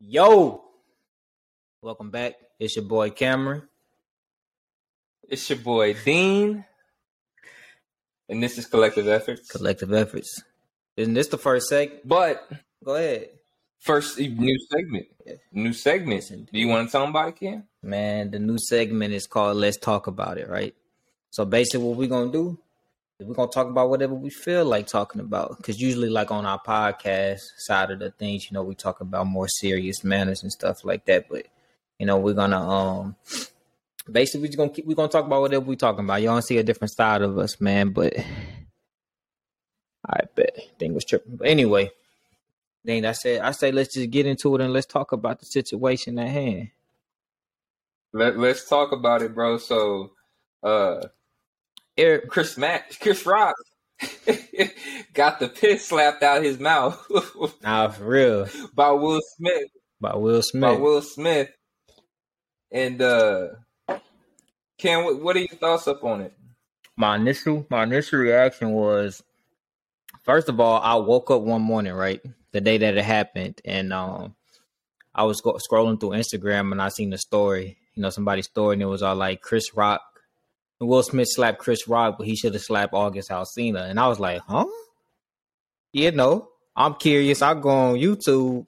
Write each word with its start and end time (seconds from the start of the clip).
Yo, 0.00 0.62
welcome 1.82 2.10
back. 2.10 2.34
It's 2.58 2.76
your 2.76 2.84
boy 2.84 3.10
Cameron. 3.10 3.62
It's 5.28 5.48
your 5.48 5.58
boy 5.58 5.94
Dean, 6.04 6.64
and 8.28 8.42
this 8.42 8.58
is 8.58 8.66
Kollective 8.66 9.06
Efforts. 9.06 9.52
Kollective 9.52 9.94
Efforts. 9.96 10.42
Isn't 10.96 11.14
this 11.14 11.28
the 11.28 11.38
first 11.38 11.70
seg? 11.70 12.00
But 12.04 12.50
Go 12.82 12.94
ahead. 12.96 13.28
first, 13.78 14.18
new 14.18 14.58
segment. 14.70 15.06
New 15.52 15.72
segment. 15.72 16.24
Yes, 16.30 16.38
Do 16.50 16.58
you 16.58 16.68
want 16.68 16.88
to 16.88 16.92
tell 16.92 17.02
them 17.02 17.10
about 17.10 17.28
it, 17.28 17.36
Ken? 17.36 17.64
Man, 17.82 18.30
the 18.30 18.38
new 18.38 18.58
segment 18.58 19.12
is 19.14 19.26
called 19.26 19.56
Let's 19.58 19.76
Talk 19.76 20.06
About 20.06 20.38
It, 20.38 20.48
right? 20.48 20.74
So 21.30 21.44
basically, 21.44 21.86
what 21.86 21.96
we're 21.98 22.08
gonna 22.08 22.32
do 22.32 22.58
we're 23.20 23.34
gonna 23.34 23.50
talk 23.50 23.68
about 23.68 23.90
whatever 23.90 24.14
we 24.14 24.30
feel 24.30 24.64
like 24.64 24.86
talking 24.86 25.20
about. 25.20 25.56
Because 25.56 25.80
usually, 25.80 26.08
like 26.08 26.30
on 26.30 26.46
our 26.46 26.60
podcast 26.60 27.40
side 27.58 27.90
of 27.90 27.98
the 27.98 28.10
things, 28.10 28.50
you 28.50 28.54
know, 28.54 28.62
we 28.62 28.74
talk 28.74 29.00
about 29.00 29.26
more 29.26 29.48
serious 29.48 30.02
manners 30.04 30.42
and 30.42 30.52
stuff 30.52 30.84
like 30.84 31.04
that. 31.06 31.28
But 31.28 31.46
you 31.98 32.06
know, 32.06 32.18
we're 32.18 32.34
gonna 32.34 32.60
um 32.60 33.16
basically 34.10 34.42
we're 34.42 34.46
just 34.46 34.58
gonna 34.58 34.70
keep 34.70 34.86
we're 34.86 34.94
gonna 34.94 35.08
talk 35.08 35.26
about 35.26 35.42
whatever 35.42 35.64
we 35.64 35.76
talking 35.76 36.04
about. 36.04 36.22
Y'all 36.22 36.40
see 36.40 36.58
a 36.58 36.62
different 36.62 36.92
side 36.92 37.22
of 37.22 37.38
us, 37.38 37.60
man. 37.60 37.90
But 37.90 38.14
I 40.08 40.20
bet 40.34 40.56
thing 40.78 40.94
was 40.94 41.04
tripping. 41.04 41.36
But 41.36 41.48
anyway, 41.48 41.90
then 42.84 43.04
I 43.04 43.12
said 43.12 43.42
I 43.42 43.50
say 43.52 43.72
let's 43.72 43.94
just 43.94 44.10
get 44.10 44.26
into 44.26 44.54
it 44.54 44.60
and 44.60 44.72
let's 44.72 44.86
talk 44.86 45.12
about 45.12 45.40
the 45.40 45.46
situation 45.46 46.18
at 46.18 46.28
hand. 46.28 46.70
Let, 48.12 48.38
let's 48.38 48.68
talk 48.68 48.92
about 48.92 49.22
it, 49.22 49.34
bro. 49.34 49.58
So, 49.58 50.10
uh, 50.64 51.00
Eric, 52.00 52.28
Chris 52.28 52.56
Matt, 52.56 52.96
Chris 53.00 53.24
Rock 53.26 53.54
got 55.14 55.38
the 55.38 55.48
piss 55.48 55.86
slapped 55.86 56.22
out 56.22 56.42
his 56.42 56.58
mouth 56.58 56.98
nah, 57.62 57.88
for 57.88 58.04
real. 58.04 58.48
by 58.74 58.90
Will 58.90 59.20
Smith. 59.36 59.68
By 60.00 60.16
Will 60.16 60.40
Smith. 60.42 60.62
By 60.62 60.72
Will 60.80 61.02
Smith. 61.02 61.50
And 62.72 63.02
uh, 63.02 63.48
Ken, 64.78 65.04
what, 65.04 65.20
what 65.20 65.36
are 65.36 65.40
your 65.40 65.48
thoughts 65.48 65.86
up 65.88 66.02
on 66.04 66.22
it? 66.22 66.32
my 66.96 67.16
initial 67.16 67.66
my 67.70 67.82
initial 67.84 68.18
reaction 68.18 68.72
was 68.72 69.22
first 70.22 70.50
of 70.50 70.60
all 70.60 70.78
i 70.82 70.94
woke 70.94 71.30
up 71.30 71.40
one 71.40 71.62
morning 71.62 71.94
right 71.94 72.20
the 72.52 72.60
day 72.60 72.76
that 72.76 72.94
it 72.94 73.04
happened 73.04 73.58
and 73.64 73.90
um 73.90 74.34
i 75.14 75.22
was 75.24 75.40
go- 75.40 75.56
scrolling 75.70 75.98
through 75.98 76.10
instagram 76.10 76.72
and 76.72 76.82
i 76.82 76.90
seen 76.90 77.08
the 77.08 77.16
story 77.16 77.78
you 77.94 78.02
know 78.02 78.10
somebody's 78.10 78.44
story 78.44 78.74
and 78.74 78.82
it 78.82 78.86
was 78.86 79.02
all 79.02 79.14
like 79.14 79.40
chris 79.40 79.74
rock 79.74 80.02
will 80.86 81.02
smith 81.02 81.28
slapped 81.30 81.58
chris 81.58 81.86
rock 81.86 82.16
but 82.18 82.26
he 82.26 82.36
should 82.36 82.54
have 82.54 82.62
slapped 82.62 82.94
august 82.94 83.30
alsina 83.30 83.88
and 83.88 84.00
i 84.00 84.08
was 84.08 84.18
like 84.18 84.40
huh 84.46 84.66
you 85.92 86.10
know 86.10 86.48
i'm 86.76 86.94
curious 86.94 87.42
i 87.42 87.54
go 87.54 87.68
on 87.68 87.94
youtube 87.96 88.66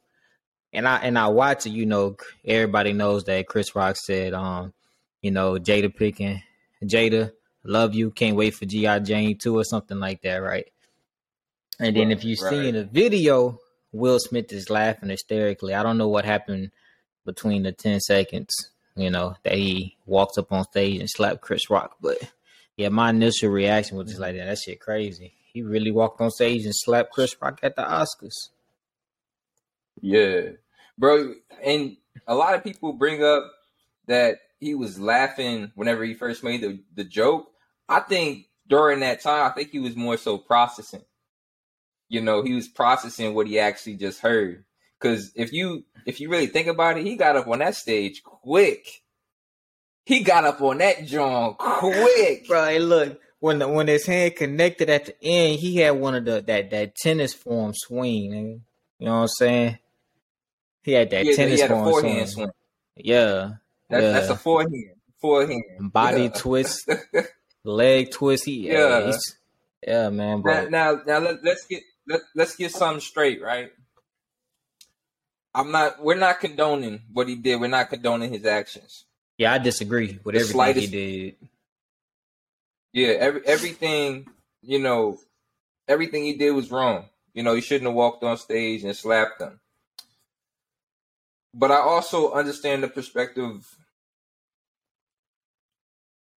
and 0.72 0.86
i 0.86 0.96
and 0.98 1.19
i 1.19 1.28
watch 1.28 1.66
it 1.66 1.70
you 1.70 1.86
know 1.86 2.16
everybody 2.44 2.92
knows 2.92 3.24
that 3.24 3.46
chris 3.46 3.74
rock 3.74 3.96
said 3.96 4.34
um 4.34 4.72
you 5.20 5.30
know 5.30 5.54
jada 5.54 5.94
picking 5.94 6.42
jada 6.84 7.32
love 7.64 7.94
you, 7.94 8.10
can't 8.10 8.36
wait 8.36 8.54
for 8.54 8.66
G.I. 8.66 9.00
Jane 9.00 9.38
2 9.38 9.58
or 9.58 9.64
something 9.64 9.98
like 9.98 10.22
that, 10.22 10.36
right? 10.36 10.69
And 11.78 11.97
then 11.97 12.10
if 12.10 12.24
you 12.24 12.36
right. 12.42 12.50
see 12.50 12.69
in 12.69 12.74
the 12.74 12.84
video, 12.84 13.58
Will 13.92 14.19
Smith 14.19 14.52
is 14.52 14.70
laughing 14.70 15.08
hysterically. 15.08 15.74
I 15.74 15.82
don't 15.82 15.98
know 15.98 16.08
what 16.08 16.24
happened 16.24 16.70
between 17.24 17.62
the 17.62 17.72
10 17.72 18.00
seconds, 18.00 18.70
you 18.96 19.10
know, 19.10 19.34
that 19.44 19.54
he 19.54 19.96
walked 20.06 20.38
up 20.38 20.52
on 20.52 20.64
stage 20.64 21.00
and 21.00 21.08
slapped 21.08 21.40
Chris 21.40 21.70
Rock. 21.70 21.96
But 22.00 22.18
yeah, 22.76 22.88
my 22.88 23.10
initial 23.10 23.50
reaction 23.50 23.96
was 23.96 24.08
just 24.08 24.20
like, 24.20 24.36
that, 24.36 24.46
that 24.46 24.58
shit 24.58 24.80
crazy. 24.80 25.34
He 25.52 25.62
really 25.62 25.90
walked 25.90 26.20
on 26.20 26.30
stage 26.30 26.64
and 26.64 26.74
slapped 26.74 27.12
Chris 27.12 27.36
Rock 27.40 27.60
at 27.62 27.76
the 27.76 27.82
Oscars. 27.82 28.50
Yeah, 30.00 30.52
bro. 30.98 31.34
And 31.62 31.96
a 32.26 32.34
lot 32.34 32.54
of 32.54 32.64
people 32.64 32.92
bring 32.94 33.22
up 33.22 33.50
that 34.06 34.38
he 34.58 34.74
was 34.74 34.98
laughing 34.98 35.72
whenever 35.74 36.04
he 36.04 36.14
first 36.14 36.42
made 36.42 36.62
the, 36.62 36.80
the 36.94 37.04
joke. 37.04 37.50
I 37.88 38.00
think 38.00 38.47
during 38.69 39.00
that 39.00 39.20
time, 39.20 39.44
I 39.44 39.54
think 39.54 39.70
he 39.70 39.81
was 39.81 39.97
more 39.97 40.16
so 40.16 40.38
processing. 40.38 41.04
You 42.08 42.20
know, 42.20 42.42
he 42.42 42.54
was 42.54 42.69
processing 42.69 43.34
what 43.34 43.47
he 43.47 43.58
actually 43.58 43.94
just 43.94 44.20
heard. 44.20 44.64
Because 45.02 45.32
if 45.34 45.52
you 45.52 45.84
if 46.06 46.20
you 46.20 46.28
really 46.30 46.46
think 46.46 46.68
about 46.68 46.96
it, 46.98 47.04
he 47.04 47.16
got 47.16 47.36
up 47.36 47.48
on 47.48 47.58
that 47.58 47.74
stage 47.74 48.22
quick. 48.22 48.86
He 50.04 50.22
got 50.22 50.44
up 50.44 50.60
on 50.62 50.78
that 50.78 51.04
joint 51.06 51.58
quick. 51.58 52.46
Bro, 52.48 52.64
hey, 52.66 52.78
look, 52.78 53.20
when 53.40 53.58
the, 53.58 53.68
when 53.68 53.88
his 53.88 54.06
hand 54.06 54.36
connected 54.36 54.88
at 54.90 55.06
the 55.06 55.14
end, 55.22 55.60
he 55.60 55.76
had 55.76 55.92
one 55.92 56.14
of 56.14 56.24
the 56.24 56.40
that 56.42 56.70
that 56.70 56.94
tennis 56.96 57.34
form 57.34 57.72
swing. 57.74 58.30
nigga. 58.32 58.60
You 58.98 59.06
know 59.06 59.14
what 59.14 59.20
I'm 59.22 59.28
saying? 59.28 59.78
He 60.84 60.92
had 60.92 61.10
that 61.10 61.24
Yeah, 61.26 61.34
tennis 61.34 61.54
he 61.56 61.60
had 61.60 61.70
form 61.70 61.90
forehand 61.90 62.28
swing. 62.30 62.46
swing. 62.46 62.50
Yeah, 62.96 63.50
That's, 63.90 64.02
yeah. 64.02 64.12
that's 64.12 64.28
a 64.30 64.36
forehand. 64.36 64.74
Forehand. 65.20 65.62
body 65.92 66.22
Yeah. 66.24 66.28
twist, 66.30 66.90
leg 67.64 68.10
twist. 68.10 68.44
He, 68.44 68.69
yeah, 68.69 69.12
Yeah. 69.86 70.10
man, 70.10 70.38
Now, 70.38 70.42
bro. 70.42 70.69
now, 70.69 71.00
now 71.06 71.19
let, 71.20 71.44
let's 71.44 71.64
get 71.66 71.82
let, 72.08 72.20
let's 72.34 72.56
get 72.56 72.72
something 72.72 73.00
straight, 73.00 73.40
right? 73.40 73.70
I'm 75.54 75.70
not. 75.70 76.02
We're 76.02 76.14
not 76.16 76.40
condoning 76.40 77.02
what 77.12 77.28
he 77.28 77.36
did. 77.36 77.60
We're 77.60 77.68
not 77.68 77.90
condoning 77.90 78.32
his 78.32 78.46
actions. 78.46 79.04
Yeah, 79.38 79.52
I 79.52 79.58
disagree 79.58 80.18
with 80.24 80.34
The 80.34 80.40
everything 80.40 80.52
slightest- 80.52 80.92
he 80.92 81.30
did. 81.30 81.36
Yeah, 82.92 83.08
every 83.18 83.46
everything. 83.46 84.28
You 84.62 84.78
know, 84.78 85.18
everything 85.88 86.24
he 86.24 86.34
did 86.34 86.52
was 86.52 86.70
wrong. 86.70 87.06
You 87.34 87.42
know, 87.42 87.54
he 87.54 87.60
shouldn't 87.60 87.86
have 87.88 87.94
walked 87.96 88.22
on 88.22 88.36
stage 88.36 88.84
and 88.84 88.96
slapped 88.96 89.38
them. 89.38 89.60
But 91.54 91.70
I 91.70 91.76
also 91.76 92.32
understand 92.32 92.82
the 92.82 92.88
perspective 92.88 93.66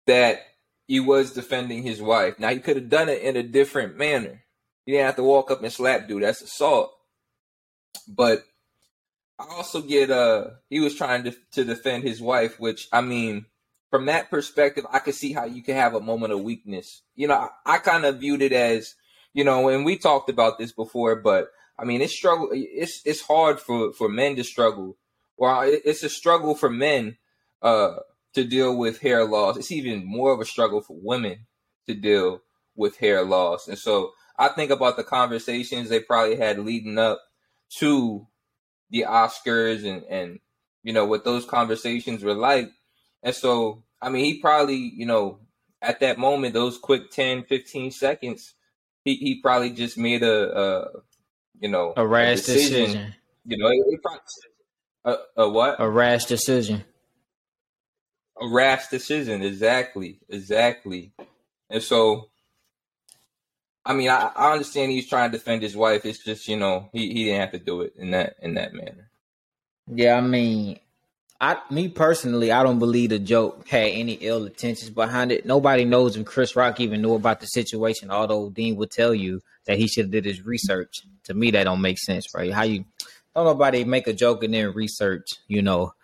that 0.06 0.40
he 0.86 1.00
was 1.00 1.32
defending 1.32 1.82
his 1.82 2.00
wife. 2.02 2.38
Now 2.38 2.50
he 2.50 2.58
could 2.58 2.76
have 2.76 2.88
done 2.88 3.08
it 3.08 3.22
in 3.22 3.36
a 3.36 3.42
different 3.42 3.96
manner. 3.96 4.42
He 4.86 4.92
didn't 4.92 5.06
have 5.06 5.16
to 5.16 5.22
walk 5.22 5.50
up 5.50 5.62
and 5.62 5.72
slap 5.72 6.08
dude. 6.08 6.22
That's 6.22 6.42
assault. 6.42 6.92
But 8.08 8.44
I 9.38 9.46
also 9.50 9.82
get 9.82 10.10
uh 10.10 10.50
he 10.70 10.80
was 10.80 10.94
trying 10.94 11.24
to 11.24 11.34
to 11.52 11.64
defend 11.64 12.04
his 12.04 12.20
wife, 12.20 12.60
which 12.60 12.88
I 12.92 13.00
mean, 13.00 13.46
from 13.90 14.06
that 14.06 14.30
perspective, 14.30 14.86
I 14.90 15.00
could 15.00 15.14
see 15.14 15.32
how 15.32 15.44
you 15.44 15.62
can 15.62 15.76
have 15.76 15.94
a 15.94 16.00
moment 16.00 16.32
of 16.32 16.42
weakness. 16.42 17.02
You 17.14 17.28
know, 17.28 17.34
I, 17.66 17.74
I 17.74 17.78
kind 17.78 18.04
of 18.04 18.20
viewed 18.20 18.42
it 18.42 18.52
as, 18.52 18.94
you 19.32 19.44
know, 19.44 19.68
and 19.68 19.84
we 19.84 19.96
talked 19.96 20.30
about 20.30 20.58
this 20.58 20.72
before, 20.72 21.16
but 21.16 21.48
I 21.78 21.84
mean, 21.84 22.00
it's 22.00 22.14
struggle. 22.14 22.48
It's 22.52 23.02
it's 23.04 23.22
hard 23.22 23.60
for 23.60 23.92
for 23.92 24.08
men 24.08 24.36
to 24.36 24.44
struggle. 24.44 24.96
Well, 25.36 25.62
it's 25.64 26.04
a 26.04 26.08
struggle 26.08 26.54
for 26.54 26.70
men 26.70 27.16
uh 27.62 27.96
to 28.34 28.44
deal 28.44 28.76
with 28.76 29.00
hair 29.00 29.24
loss. 29.24 29.56
It's 29.56 29.72
even 29.72 30.04
more 30.04 30.32
of 30.32 30.40
a 30.40 30.44
struggle 30.44 30.80
for 30.80 30.96
women 31.00 31.46
to 31.86 31.94
deal 31.94 32.42
with 32.76 32.98
hair 32.98 33.24
loss. 33.24 33.68
And 33.68 33.78
so 33.78 34.12
I 34.38 34.48
think 34.48 34.70
about 34.70 34.96
the 34.96 35.04
conversations 35.04 35.88
they 35.88 36.00
probably 36.00 36.36
had 36.36 36.58
leading 36.58 36.98
up 36.98 37.20
to 37.78 38.26
the 38.94 39.06
Oscars 39.08 39.84
and 39.84 40.04
and 40.04 40.38
you 40.84 40.92
know 40.92 41.04
what 41.04 41.24
those 41.24 41.44
conversations 41.44 42.22
were 42.22 42.34
like. 42.34 42.70
And 43.24 43.34
so 43.34 43.82
I 44.00 44.08
mean 44.08 44.24
he 44.24 44.40
probably, 44.40 44.76
you 44.76 45.04
know, 45.04 45.40
at 45.82 46.00
that 46.00 46.16
moment 46.16 46.54
those 46.54 46.78
quick 46.78 47.10
10 47.10 47.44
15 47.44 47.90
seconds 47.90 48.54
he 49.04 49.16
he 49.16 49.42
probably 49.42 49.70
just 49.70 49.98
made 49.98 50.22
a 50.22 50.54
uh 50.54 50.88
you 51.58 51.68
know 51.68 51.92
A 51.96 52.06
rash 52.06 52.42
decision. 52.42 53.14
You 53.44 53.58
know, 53.58 53.68
it, 53.68 53.82
it 53.88 54.00
probably, 54.02 54.20
a, 55.04 55.42
a 55.42 55.48
what? 55.50 55.76
A 55.78 55.90
rash 55.90 56.24
decision. 56.26 56.84
a 58.40 58.48
rash 58.48 58.88
decision. 58.88 59.42
Exactly, 59.42 60.20
exactly. 60.30 61.12
And 61.68 61.82
so, 61.82 62.30
I 63.86 63.92
mean, 63.92 64.08
I, 64.08 64.30
I 64.34 64.52
understand 64.52 64.92
he's 64.92 65.08
trying 65.08 65.30
to 65.30 65.38
defend 65.38 65.62
his 65.62 65.76
wife. 65.76 66.04
It's 66.04 66.24
just 66.24 66.48
you 66.48 66.56
know 66.56 66.88
he, 66.92 67.12
he 67.12 67.24
didn't 67.24 67.40
have 67.40 67.52
to 67.52 67.58
do 67.58 67.82
it 67.82 67.94
in 67.96 68.12
that 68.12 68.36
in 68.40 68.54
that 68.54 68.72
manner. 68.72 69.10
Yeah, 69.86 70.16
I 70.16 70.20
mean, 70.22 70.78
I 71.40 71.58
me 71.70 71.88
personally, 71.88 72.50
I 72.50 72.62
don't 72.62 72.78
believe 72.78 73.10
the 73.10 73.18
joke 73.18 73.68
had 73.68 73.90
any 73.90 74.14
ill 74.14 74.46
intentions 74.46 74.90
behind 74.90 75.32
it. 75.32 75.44
Nobody 75.44 75.84
knows 75.84 76.16
if 76.16 76.24
Chris 76.24 76.56
Rock 76.56 76.80
even 76.80 77.02
knew 77.02 77.14
about 77.14 77.40
the 77.40 77.46
situation. 77.46 78.10
Although 78.10 78.50
Dean 78.50 78.76
would 78.76 78.90
tell 78.90 79.14
you 79.14 79.42
that 79.66 79.78
he 79.78 79.86
should 79.86 80.06
have 80.06 80.12
did 80.12 80.24
his 80.24 80.44
research. 80.44 81.02
To 81.24 81.34
me, 81.34 81.50
that 81.50 81.64
don't 81.64 81.80
make 81.80 81.98
sense, 81.98 82.26
right? 82.34 82.52
How 82.52 82.62
you 82.62 82.84
don't 83.34 83.44
nobody 83.44 83.84
make 83.84 84.06
a 84.06 84.12
joke 84.12 84.44
and 84.44 84.54
then 84.54 84.72
research? 84.72 85.26
You 85.48 85.62
know, 85.62 85.94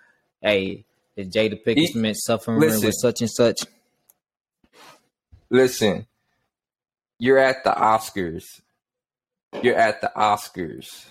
hey, 0.43 0.85
is 1.17 1.29
Jada 1.29 1.63
Pinkett 1.63 1.89
Smith 1.89 2.17
suffering 2.19 2.61
listen. 2.61 2.87
with 2.87 2.95
such 2.99 3.21
and 3.21 3.31
such? 3.31 3.61
Listen, 5.49 6.07
you're 7.21 7.39
at 7.39 7.63
the 7.63 7.71
Oscars. 7.71 8.61
You're 9.63 9.77
at 9.77 10.01
the 10.01 10.11
Oscars, 10.17 11.07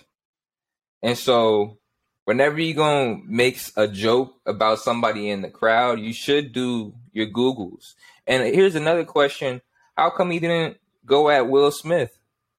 and 1.02 1.16
so 1.16 1.78
whenever 2.24 2.60
you're 2.60 2.76
gonna 2.76 3.18
make 3.26 3.58
a 3.76 3.86
joke 3.86 4.34
about 4.46 4.78
somebody 4.78 5.30
in 5.30 5.42
the 5.42 5.50
crowd, 5.50 6.00
you 6.00 6.12
should 6.12 6.52
do 6.52 6.94
your 7.12 7.26
Googles. 7.26 7.94
And 8.26 8.42
here's 8.54 8.74
another 8.74 9.04
question: 9.04 9.60
How 9.96 10.10
come 10.10 10.30
he 10.30 10.38
didn't 10.38 10.78
go 11.04 11.30
at 11.30 11.48
Will 11.48 11.70
Smith? 11.70 12.18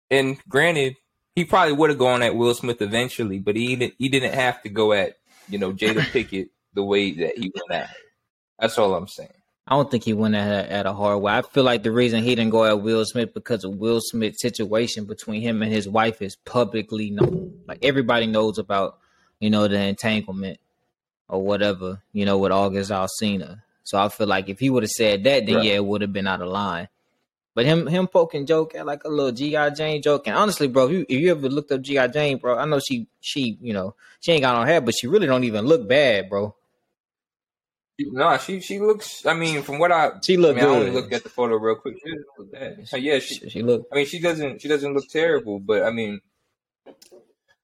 And 0.09 0.37
granted, 0.47 0.97
he 1.35 1.45
probably 1.45 1.73
would 1.73 1.89
have 1.89 1.99
gone 1.99 2.21
at 2.21 2.35
Will 2.35 2.53
Smith 2.53 2.81
eventually, 2.81 3.39
but 3.39 3.55
he 3.55 3.75
didn't, 3.75 3.95
he 3.97 4.07
didn't 4.07 4.33
have 4.33 4.61
to 4.61 4.69
go 4.69 4.93
at 4.93 5.17
you 5.49 5.57
know 5.57 5.73
Jada 5.73 6.01
Pinkett 6.01 6.49
the 6.73 6.83
way 6.83 7.11
that 7.11 7.37
he 7.37 7.51
went 7.53 7.81
at. 7.83 7.95
That's 8.59 8.77
all 8.77 8.93
I'm 8.93 9.07
saying. 9.07 9.40
I 9.67 9.75
don't 9.75 9.89
think 9.89 10.03
he 10.03 10.13
went 10.13 10.35
at 10.35 10.69
at 10.69 10.85
a 10.85 10.93
hard 10.93 11.21
way. 11.21 11.33
I 11.33 11.41
feel 11.43 11.63
like 11.63 11.83
the 11.83 11.91
reason 11.91 12.23
he 12.23 12.35
didn't 12.35 12.51
go 12.51 12.65
at 12.65 12.81
Will 12.81 13.05
Smith 13.05 13.33
because 13.33 13.63
of 13.63 13.75
Will 13.75 13.99
Smith's 14.01 14.41
situation 14.41 15.05
between 15.05 15.41
him 15.41 15.61
and 15.61 15.71
his 15.71 15.87
wife 15.87 16.21
is 16.21 16.35
publicly 16.35 17.11
known. 17.11 17.59
Like 17.67 17.79
everybody 17.83 18.25
knows 18.25 18.57
about, 18.57 18.97
you 19.39 19.49
know, 19.49 19.67
the 19.67 19.79
entanglement 19.79 20.59
or 21.29 21.41
whatever, 21.43 22.01
you 22.11 22.25
know, 22.25 22.37
with 22.37 22.51
August 22.51 22.91
Alsina. 22.91 23.61
So 23.83 23.97
I 23.97 24.09
feel 24.09 24.27
like 24.27 24.49
if 24.49 24.59
he 24.59 24.69
would 24.69 24.83
have 24.83 24.89
said 24.89 25.23
that, 25.23 25.45
then 25.45 25.55
right. 25.55 25.65
yeah, 25.65 25.73
it 25.73 25.85
would 25.85 26.01
have 26.01 26.13
been 26.13 26.27
out 26.27 26.41
of 26.41 26.49
line. 26.49 26.89
But 27.53 27.65
him 27.65 27.87
him 27.87 28.07
poking 28.07 28.45
joke 28.45 28.75
at 28.75 28.85
like 28.85 29.03
a 29.03 29.09
little 29.09 29.31
G.I. 29.31 29.71
Jane 29.71 30.01
joke. 30.01 30.27
And 30.27 30.35
honestly, 30.35 30.67
bro, 30.67 30.85
if 30.85 30.91
you, 30.91 31.05
if 31.09 31.19
you 31.19 31.31
ever 31.31 31.49
looked 31.49 31.71
up 31.71 31.81
G.I. 31.81 32.07
Jane, 32.07 32.37
bro, 32.37 32.57
I 32.57 32.65
know 32.65 32.79
she 32.79 33.07
she, 33.19 33.57
you 33.61 33.73
know, 33.73 33.95
she 34.21 34.31
ain't 34.31 34.41
got 34.41 34.57
no 34.57 34.65
hair, 34.65 34.79
but 34.81 34.93
she 34.97 35.07
really 35.07 35.27
don't 35.27 35.43
even 35.43 35.65
look 35.65 35.87
bad, 35.87 36.29
bro. 36.29 36.55
No, 38.11 38.37
she 38.37 38.59
she 38.61 38.79
looks. 38.79 39.25
I 39.25 39.33
mean, 39.33 39.61
from 39.61 39.79
what 39.79 39.91
I 39.91 40.11
she 40.23 40.37
look. 40.37 40.57
I, 40.57 40.61
mean, 40.61 40.65
I 40.65 40.67
only 40.67 40.91
looked 40.91 41.13
at 41.13 41.23
the 41.23 41.29
photo 41.29 41.55
real 41.55 41.75
quick. 41.75 41.97
She 42.03 42.11
look 42.37 42.51
bad. 42.51 42.87
Yeah, 42.93 43.19
she, 43.19 43.49
she 43.49 43.61
look. 43.61 43.87
I 43.91 43.95
mean, 43.95 44.05
she 44.05 44.19
doesn't. 44.19 44.61
She 44.61 44.67
doesn't 44.67 44.93
look 44.93 45.07
terrible. 45.09 45.59
But 45.59 45.83
I 45.83 45.91
mean, 45.91 46.21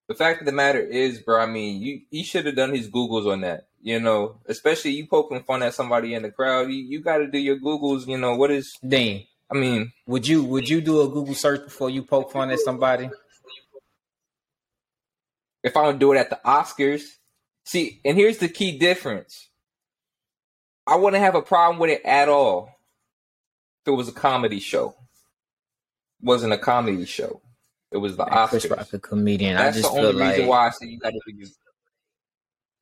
the 0.08 0.16
fact 0.16 0.42
of 0.42 0.46
the 0.46 0.52
matter 0.52 0.80
is, 0.80 1.20
bro. 1.22 1.42
I 1.42 1.46
mean, 1.46 1.82
you 1.82 2.02
he 2.10 2.24
should 2.24 2.46
have 2.46 2.56
done 2.56 2.74
his 2.74 2.90
googles 2.90 3.32
on 3.32 3.42
that. 3.42 3.68
You 3.82 4.00
know, 4.00 4.40
especially 4.48 4.92
you 4.92 5.08
poking 5.08 5.44
fun 5.44 5.64
at 5.64 5.74
somebody 5.74 6.14
in 6.14 6.24
the 6.24 6.32
crowd. 6.32 6.70
You 6.70 6.78
you 6.78 7.02
got 7.02 7.20
to 7.20 7.28
do 7.28 7.38
your 7.38 7.58
googles. 7.58 8.08
You 8.08 8.18
know 8.18 8.36
what 8.36 8.52
is 8.52 8.78
Dean? 8.86 9.26
I 9.50 9.56
mean, 9.56 9.94
would 10.06 10.28
you 10.28 10.44
would 10.44 10.68
you 10.68 10.82
do 10.82 11.02
a 11.02 11.08
Google 11.08 11.36
search 11.36 11.64
before 11.64 11.90
you 11.90 12.04
poke 12.04 12.32
fun 12.32 12.50
at 12.52 12.60
somebody? 12.60 13.10
If 15.64 15.76
I 15.76 15.88
would 15.88 16.00
do 16.00 16.14
it 16.14 16.18
at 16.18 16.30
the 16.30 16.40
Oscars, 16.46 17.04
see, 17.64 18.00
and 18.06 18.18
here's 18.18 18.38
the 18.38 18.50
key 18.50 18.78
difference. 18.78 19.47
I 20.88 20.96
wouldn't 20.96 21.22
have 21.22 21.36
a 21.36 21.42
problem 21.42 21.80
with 21.80 21.90
it 21.90 22.02
at 22.06 22.30
all 22.30 22.70
if 23.86 23.92
it 23.92 23.96
was 23.96 24.08
a 24.08 24.14
comedy 24.14 24.60
show. 24.60 24.96
It 26.22 26.26
wasn't 26.26 26.54
a 26.54 26.58
comedy 26.58 27.06
show. 27.06 27.42
It 27.92 27.98
was 27.98 28.18
the 28.18 28.26
Oscars. 28.26 28.50
Chris 28.50 28.70
Rock, 28.70 28.94
a 28.94 29.00
comedian. 29.00 29.56
That's 29.56 29.78
I 29.78 29.82
just 29.82 29.94
the 29.94 30.00
only 30.00 30.12
feel 30.14 30.22
reason 30.28 30.42
like... 30.42 30.50
why 30.50 30.68
I 30.68 30.70
say 30.72 30.88
you 30.88 31.00
got 31.00 31.12
to 31.12 31.22
do 31.28 31.36
your. 31.36 31.48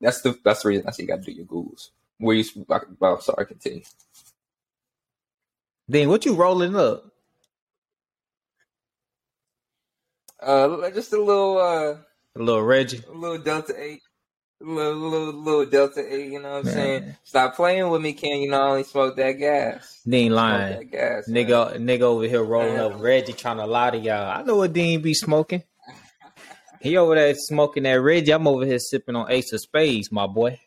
That's 0.02 0.22
the 0.22 0.40
that's 0.44 0.64
the 0.64 0.70
reason 0.70 0.86
I 0.88 0.92
say 0.92 1.04
you 1.04 1.08
got 1.08 1.24
to 1.24 1.26
do 1.26 1.32
your 1.32 1.46
googles. 1.46 1.90
Where 2.18 2.36
you? 2.36 2.46
Well, 3.00 3.20
sorry, 3.22 3.46
continue. 3.46 3.84
Then 5.88 6.10
what 6.10 6.26
you 6.26 6.34
rolling 6.34 6.76
up? 6.76 7.06
Uh, 10.42 10.90
just 10.92 11.14
a 11.14 11.18
little, 11.22 11.58
uh, 11.58 11.96
a 12.36 12.40
little 12.40 12.62
Reggie, 12.62 13.02
a 13.10 13.12
little 13.12 13.38
Delta 13.38 13.74
Eight, 13.78 14.02
a 14.02 14.15
little, 14.66 14.96
little, 14.96 15.34
little 15.34 15.66
Delta 15.66 16.02
Eight. 16.14 16.32
You 16.32 16.42
know 16.42 16.52
what 16.52 16.58
I'm 16.60 16.66
man. 16.66 16.74
saying? 16.74 17.16
Stop 17.24 17.56
playing 17.56 17.90
with 17.90 18.02
me, 18.02 18.14
Ken. 18.14 18.40
You 18.42 18.50
know 18.50 18.62
I 18.62 18.70
only 18.70 18.84
smoke 18.84 19.16
that 19.18 19.34
gas. 19.34 20.02
Dean 20.08 20.32
lying, 20.34 20.78
that 20.78 20.92
gas, 20.92 21.30
nigga, 21.30 21.80
man. 21.80 21.88
nigga 21.88 22.02
over 22.02 22.24
here 22.26 22.44
rolling 22.44 22.76
man. 22.76 22.94
up 22.94 23.02
Reggie, 23.02 23.34
trying 23.34 23.58
to 23.58 23.66
lie 23.66 23.92
to 23.92 23.98
y'all. 23.98 24.30
I 24.30 24.44
know 24.44 24.58
what 24.58 24.74
Dean 24.74 25.02
be 25.02 25.14
smoking. 25.14 25.64
he 26.82 26.98
over 26.98 27.16
there 27.16 27.34
smoking 27.36 27.84
that 27.84 27.94
Reggie. 27.94 28.32
I'm 28.32 28.48
over 28.48 28.66
here 28.66 28.80
sipping 28.80 29.16
on 29.16 29.32
Ace 29.32 29.54
of 29.54 29.62
Spades, 29.62 30.12
my 30.12 30.28
boy. 30.28 30.60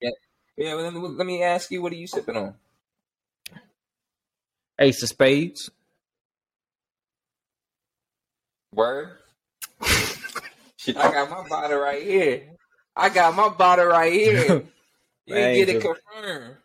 Yeah, 0.00 0.10
yeah. 0.56 0.74
Let 0.74 0.92
me, 0.92 1.00
let 1.00 1.26
me 1.26 1.42
ask 1.42 1.70
you, 1.70 1.82
what 1.82 1.92
are 1.92 1.96
you 1.96 2.06
sipping 2.06 2.36
on? 2.36 2.54
Ace 4.78 5.02
of 5.02 5.08
Spades. 5.08 5.70
Word. 8.74 9.16
I 9.80 10.92
got 10.92 11.30
my 11.30 11.48
bottle 11.48 11.78
right 11.78 12.02
here. 12.02 12.57
I 12.98 13.08
got 13.08 13.34
my 13.34 13.48
bottle 13.48 13.86
right 13.86 14.12
here. 14.12 14.64
You 15.26 15.34
Man, 15.34 15.54
get 15.56 15.68
it 15.68 15.82
confirmed. 15.82 16.56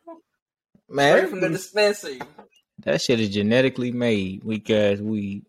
Man, 0.88 1.18
Straight 1.18 1.30
from 1.30 1.42
the 1.42 1.50
dispensary. 1.50 2.22
That 2.86 3.02
shit 3.02 3.20
is 3.20 3.28
genetically 3.28 3.92
made. 3.92 4.42
Weak 4.46 4.70
ass 4.70 5.00
weed. 5.00 5.44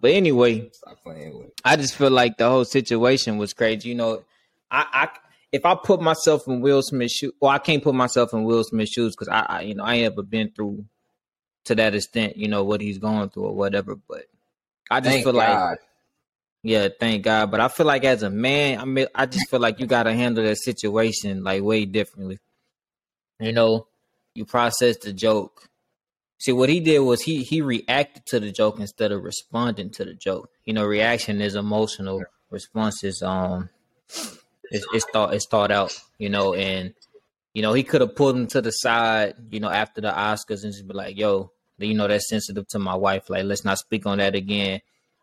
But 0.00 0.12
anyway, 0.12 0.70
stop 0.72 1.02
playing 1.02 1.38
with. 1.38 1.50
I 1.66 1.76
just 1.76 1.96
feel 1.96 2.10
like 2.10 2.38
the 2.38 2.48
whole 2.48 2.64
situation 2.64 3.36
was 3.36 3.52
crazy. 3.52 3.90
You 3.90 3.94
know, 3.96 4.24
I, 4.70 4.86
I 4.90 5.08
if 5.52 5.66
I 5.66 5.74
put 5.74 6.00
myself 6.00 6.46
in 6.46 6.62
Will 6.62 6.80
Smith's 6.80 7.14
shoes, 7.14 7.32
well, 7.40 7.50
I 7.50 7.58
can't 7.58 7.82
put 7.82 7.94
myself 7.94 8.32
in 8.32 8.44
Will 8.44 8.64
Smith's 8.64 8.92
shoes 8.92 9.14
because 9.14 9.28
I, 9.28 9.40
I, 9.40 9.60
you 9.60 9.74
know, 9.74 9.84
I 9.84 9.96
ain't 9.96 10.12
ever 10.12 10.22
been 10.22 10.50
through 10.50 10.86
to 11.64 11.74
that 11.74 11.94
extent, 11.94 12.36
you 12.36 12.48
know, 12.48 12.64
what 12.64 12.80
he's 12.80 12.98
going 12.98 13.28
through 13.30 13.44
or 13.44 13.54
whatever. 13.54 13.96
But 13.96 14.26
I 14.90 15.00
just 15.00 15.10
thank 15.10 15.24
feel 15.24 15.34
God. 15.34 15.70
like, 15.70 15.78
yeah, 16.62 16.88
thank 16.98 17.24
God. 17.24 17.50
But 17.50 17.60
I 17.60 17.68
feel 17.68 17.86
like 17.86 18.04
as 18.04 18.22
a 18.22 18.30
man, 18.30 18.78
I 18.78 18.84
mean, 18.84 19.06
I 19.14 19.26
just 19.26 19.48
feel 19.50 19.60
like 19.60 19.80
you 19.80 19.86
got 19.86 20.04
to 20.04 20.14
handle 20.14 20.44
that 20.44 20.58
situation 20.58 21.42
like 21.42 21.62
way 21.62 21.86
differently. 21.86 22.38
You 23.38 23.52
know, 23.52 23.86
you 24.34 24.44
process 24.44 24.98
the 24.98 25.12
joke. 25.12 25.68
See, 26.38 26.52
what 26.52 26.68
he 26.68 26.80
did 26.80 27.00
was 27.00 27.22
he 27.22 27.42
he 27.42 27.62
reacted 27.62 28.26
to 28.26 28.40
the 28.40 28.52
joke 28.52 28.78
instead 28.78 29.12
of 29.12 29.22
responding 29.22 29.90
to 29.90 30.04
the 30.04 30.14
joke. 30.14 30.50
You 30.64 30.74
know, 30.74 30.84
reaction 30.84 31.40
is 31.40 31.54
emotional. 31.54 32.22
Response 32.50 33.04
is 33.04 33.22
um, 33.22 33.70
it's, 34.70 34.86
it's 34.92 35.06
thought 35.12 35.34
it's 35.34 35.46
thought 35.46 35.70
out. 35.70 35.98
You 36.18 36.28
know, 36.28 36.54
and 36.54 36.94
you 37.54 37.62
know, 37.62 37.72
he 37.72 37.82
could 37.82 38.00
have 38.00 38.14
pulled 38.14 38.36
him 38.36 38.46
to 38.48 38.60
the 38.60 38.70
side, 38.70 39.34
you 39.50 39.60
know, 39.60 39.70
after 39.70 40.00
the 40.00 40.10
Oscars 40.10 40.62
and 40.62 40.72
just 40.72 40.86
be 40.86 40.94
like, 40.94 41.18
yo, 41.18 41.50
you 41.78 41.94
know, 41.94 42.06
that's 42.06 42.28
sensitive 42.28 42.68
to 42.68 42.78
my 42.78 42.94
wife. 42.94 43.28
Like, 43.28 43.44
let's 43.44 43.64
not 43.64 43.78
speak 43.78 44.06
on 44.06 44.18
that 44.18 44.34
again. 44.34 44.80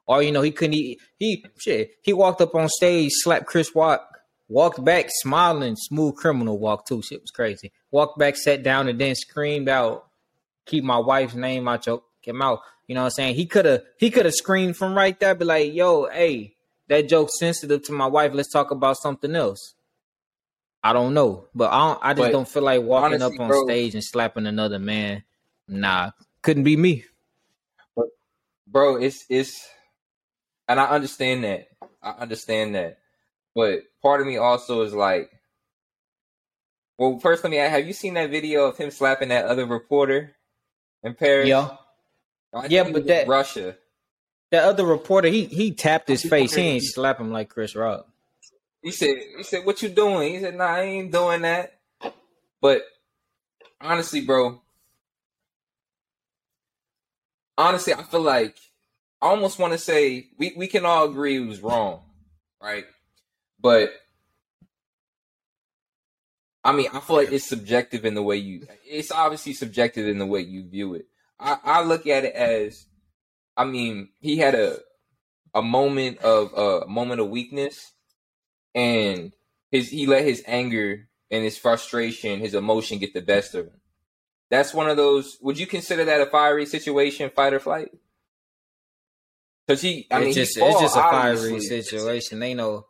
Or, 0.08 0.24
you 0.24 0.32
know, 0.32 0.42
he 0.42 0.52
couldn't, 0.52 0.74
he, 0.74 1.00
he, 1.20 1.46
shit, 1.60 1.92
he 2.02 2.14
walked 2.14 2.42
up 2.42 2.56
on 2.56 2.70
stage, 2.70 3.12
slapped 3.14 3.46
Chris 3.46 3.76
Rock, 3.76 4.20
walked 4.48 4.84
back, 4.84 5.08
smiling, 5.10 5.76
smooth 5.76 6.16
criminal 6.16 6.58
walk 6.58 6.88
too. 6.88 7.02
Shit 7.02 7.22
was 7.22 7.32
crazy. 7.32 7.72
Walked 7.92 8.18
back, 8.18 8.38
sat 8.38 8.64
down, 8.64 8.88
and 8.88 9.00
then 9.00 9.16
screamed 9.16 9.68
out, 9.68 10.08
keep 10.66 10.84
my 10.84 10.98
wife's 10.98 11.36
name 11.36 11.68
out 11.68 11.86
your 11.86 12.02
mouth. 12.28 12.62
You 12.88 12.96
know 12.96 13.02
what 13.02 13.08
I'm 13.08 13.12
saying? 13.12 13.36
He 13.36 13.46
could 13.46 13.66
have, 13.66 13.84
he 13.98 14.10
could 14.10 14.26
have 14.26 14.34
screamed 14.34 14.78
from 14.78 14.96
right 14.96 15.20
there, 15.20 15.36
be 15.36 15.44
like, 15.44 15.74
yo, 15.74 16.06
hey, 16.06 16.56
that 16.88 17.10
joke's 17.10 17.38
sensitive 17.38 17.84
to 17.84 17.92
my 17.92 18.08
wife. 18.08 18.32
Let's 18.34 18.52
talk 18.52 18.72
about 18.72 18.98
something 18.98 19.36
else. 19.36 19.74
I 20.82 20.94
don't 20.94 21.14
know, 21.14 21.48
but 21.54 21.72
I 21.72 21.80
don't, 21.80 22.00
I 22.02 22.14
just 22.14 22.28
but 22.28 22.32
don't 22.32 22.48
feel 22.48 22.64
like 22.64 22.82
walking 22.82 23.22
honestly, 23.22 23.36
up 23.36 23.42
on 23.42 23.48
bro, 23.50 23.66
stage 23.66 23.94
and 23.94 24.04
slapping 24.04 24.46
another 24.46 24.80
man. 24.80 25.24
Nah, 25.68 26.12
couldn't 26.42 26.64
be 26.64 26.78
me. 26.78 27.04
But 27.94 28.06
bro, 28.66 28.96
it's 28.96 29.26
it's, 29.28 29.68
and 30.68 30.80
I 30.80 30.86
understand 30.86 31.44
that. 31.44 31.70
I 32.02 32.12
understand 32.12 32.76
that, 32.76 33.00
but 33.56 33.84
part 34.02 34.22
of 34.22 34.28
me 34.28 34.38
also 34.38 34.82
is 34.82 34.94
like, 34.94 35.32
well, 36.98 37.20
first 37.20 37.44
let 37.44 37.52
me 37.52 37.58
ask: 37.58 37.72
Have 37.72 37.88
you 37.88 37.94
seen 37.94 38.14
that 38.16 38.30
video 38.30 38.66
of 38.66 38.78
him 38.78 38.92
slapping 38.92 39.30
that 39.30 39.46
other 39.46 39.66
reporter 39.66 40.36
in 41.04 41.14
Paris? 41.14 41.48
Yeah, 41.48 41.76
oh, 42.54 42.66
yeah, 42.70 42.90
but 42.90 43.08
that 43.08 43.28
Russia. 43.28 43.76
That 44.52 44.64
other 44.64 44.86
reporter, 44.86 45.28
he 45.28 45.44
he 45.46 45.72
tapped 45.74 46.08
his 46.08 46.24
face. 46.24 46.54
He 46.54 46.62
ain't 46.62 46.84
slap 46.86 47.20
him 47.20 47.32
like 47.32 47.50
Chris 47.50 47.76
Rock. 47.76 48.08
He 48.82 48.92
said, 48.92 49.16
he 49.36 49.44
said, 49.44 49.66
what 49.66 49.82
you 49.82 49.90
doing? 49.90 50.34
He 50.34 50.40
said, 50.40 50.56
nah, 50.56 50.66
I 50.66 50.82
ain't 50.84 51.12
doing 51.12 51.42
that. 51.42 51.78
But 52.62 52.84
honestly, 53.82 54.22
bro, 54.22 54.62
honestly, 57.58 57.94
I 57.94 58.04
feel 58.04 58.22
like 58.22 58.56
I 59.22 59.28
almost 59.28 59.60
want 59.60 59.74
to 59.74 59.80
say 59.80 60.28
we, 60.38 60.54
we 60.56 60.68
can 60.68 60.86
all 60.86 61.10
agree 61.10 61.38
it 61.38 61.48
was 61.48 61.62
wrong, 61.62 62.02
right? 62.62 62.86
But 63.60 63.92
I 66.64 66.74
mean, 66.74 66.88
I 66.94 67.00
feel 67.00 67.16
like 67.16 67.32
it's 67.32 67.48
subjective 67.48 68.06
in 68.06 68.14
the 68.14 68.22
way 68.22 68.38
you. 68.38 68.68
It's 68.86 69.12
obviously 69.12 69.54
subjective 69.54 70.08
in 70.08 70.18
the 70.18 70.26
way 70.26 70.42
you 70.42 70.68
view 70.70 70.96
it. 70.96 71.06
I, 71.40 71.58
I 71.64 71.84
look 71.84 72.08
at 72.08 72.26
it 72.26 72.34
as, 72.34 72.88
I 73.56 73.64
mean, 73.64 74.10
he 74.20 74.38
had 74.38 74.54
a 74.54 74.80
a 75.54 75.62
moment 75.62 76.20
of 76.20 76.52
uh, 76.56 76.82
a 76.82 76.88
moment 76.88 77.22
of 77.22 77.30
weakness, 77.30 77.94
and 78.76 79.32
his 79.72 79.90
he 79.90 80.06
let 80.06 80.26
his 80.26 80.44
anger 80.46 81.08
and 81.32 81.44
his 81.44 81.58
frustration, 81.58 82.40
his 82.40 82.54
emotion 82.54 83.00
get 83.00 83.14
the 83.14 83.22
best 83.22 83.56
of 83.56 83.68
him. 83.68 83.82
That's 84.50 84.74
one 84.74 84.90
of 84.90 84.98
those. 84.98 85.38
Would 85.42 85.58
you 85.58 85.68
consider 85.68 86.06
that 86.06 86.22
a 86.22 86.26
fiery 86.26 86.66
situation, 86.66 87.32
fight 87.36 87.54
or 87.54 87.60
flight? 87.60 87.92
Because 89.68 89.82
he, 89.82 90.08
I 90.10 90.20
mean, 90.20 90.28
it's 90.30 90.36
just, 90.36 90.58
it's 90.58 90.80
just 90.80 90.96
a 90.96 91.02
obviously. 91.02 91.50
fiery 91.50 91.62
situation. 91.62 92.42
Ain't 92.42 92.58
no, 92.58 92.86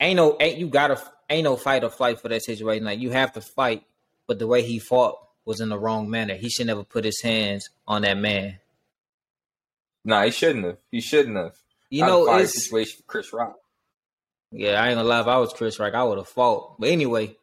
ain't 0.00 0.16
no, 0.16 0.36
ain't 0.40 0.58
you 0.58 0.68
gotta, 0.68 1.00
ain't 1.30 1.44
no 1.44 1.56
fight 1.56 1.84
or 1.84 1.90
flight 1.90 2.20
for 2.20 2.28
that 2.28 2.42
situation. 2.42 2.84
Like 2.84 2.98
you 2.98 3.10
have 3.10 3.32
to 3.34 3.40
fight, 3.40 3.84
but 4.26 4.38
the 4.38 4.46
way 4.46 4.62
he 4.62 4.80
fought 4.80 5.18
was 5.44 5.60
in 5.60 5.68
the 5.68 5.78
wrong 5.78 6.10
manner. 6.10 6.34
He 6.34 6.50
should 6.50 6.66
never 6.66 6.82
put 6.82 7.04
his 7.04 7.20
hands 7.22 7.70
on 7.86 8.02
that 8.02 8.18
man. 8.18 8.58
Nah, 10.04 10.24
he 10.24 10.30
shouldn't 10.30 10.64
have. 10.64 10.78
He 10.90 11.00
shouldn't 11.00 11.36
have. 11.36 11.56
You 11.90 12.02
know, 12.04 12.36
it's 12.36 12.64
situation 12.64 12.98
for 12.98 13.04
Chris 13.04 13.32
Rock. 13.32 13.56
Yeah, 14.50 14.82
I 14.82 14.88
ain't 14.88 14.96
gonna 14.96 15.08
lie. 15.08 15.20
If 15.20 15.26
I 15.26 15.38
was 15.38 15.52
Chris 15.52 15.78
Rock, 15.78 15.94
I 15.94 16.02
would 16.02 16.18
have 16.18 16.28
fought. 16.28 16.80
But 16.80 16.90
anyway, 16.90 17.36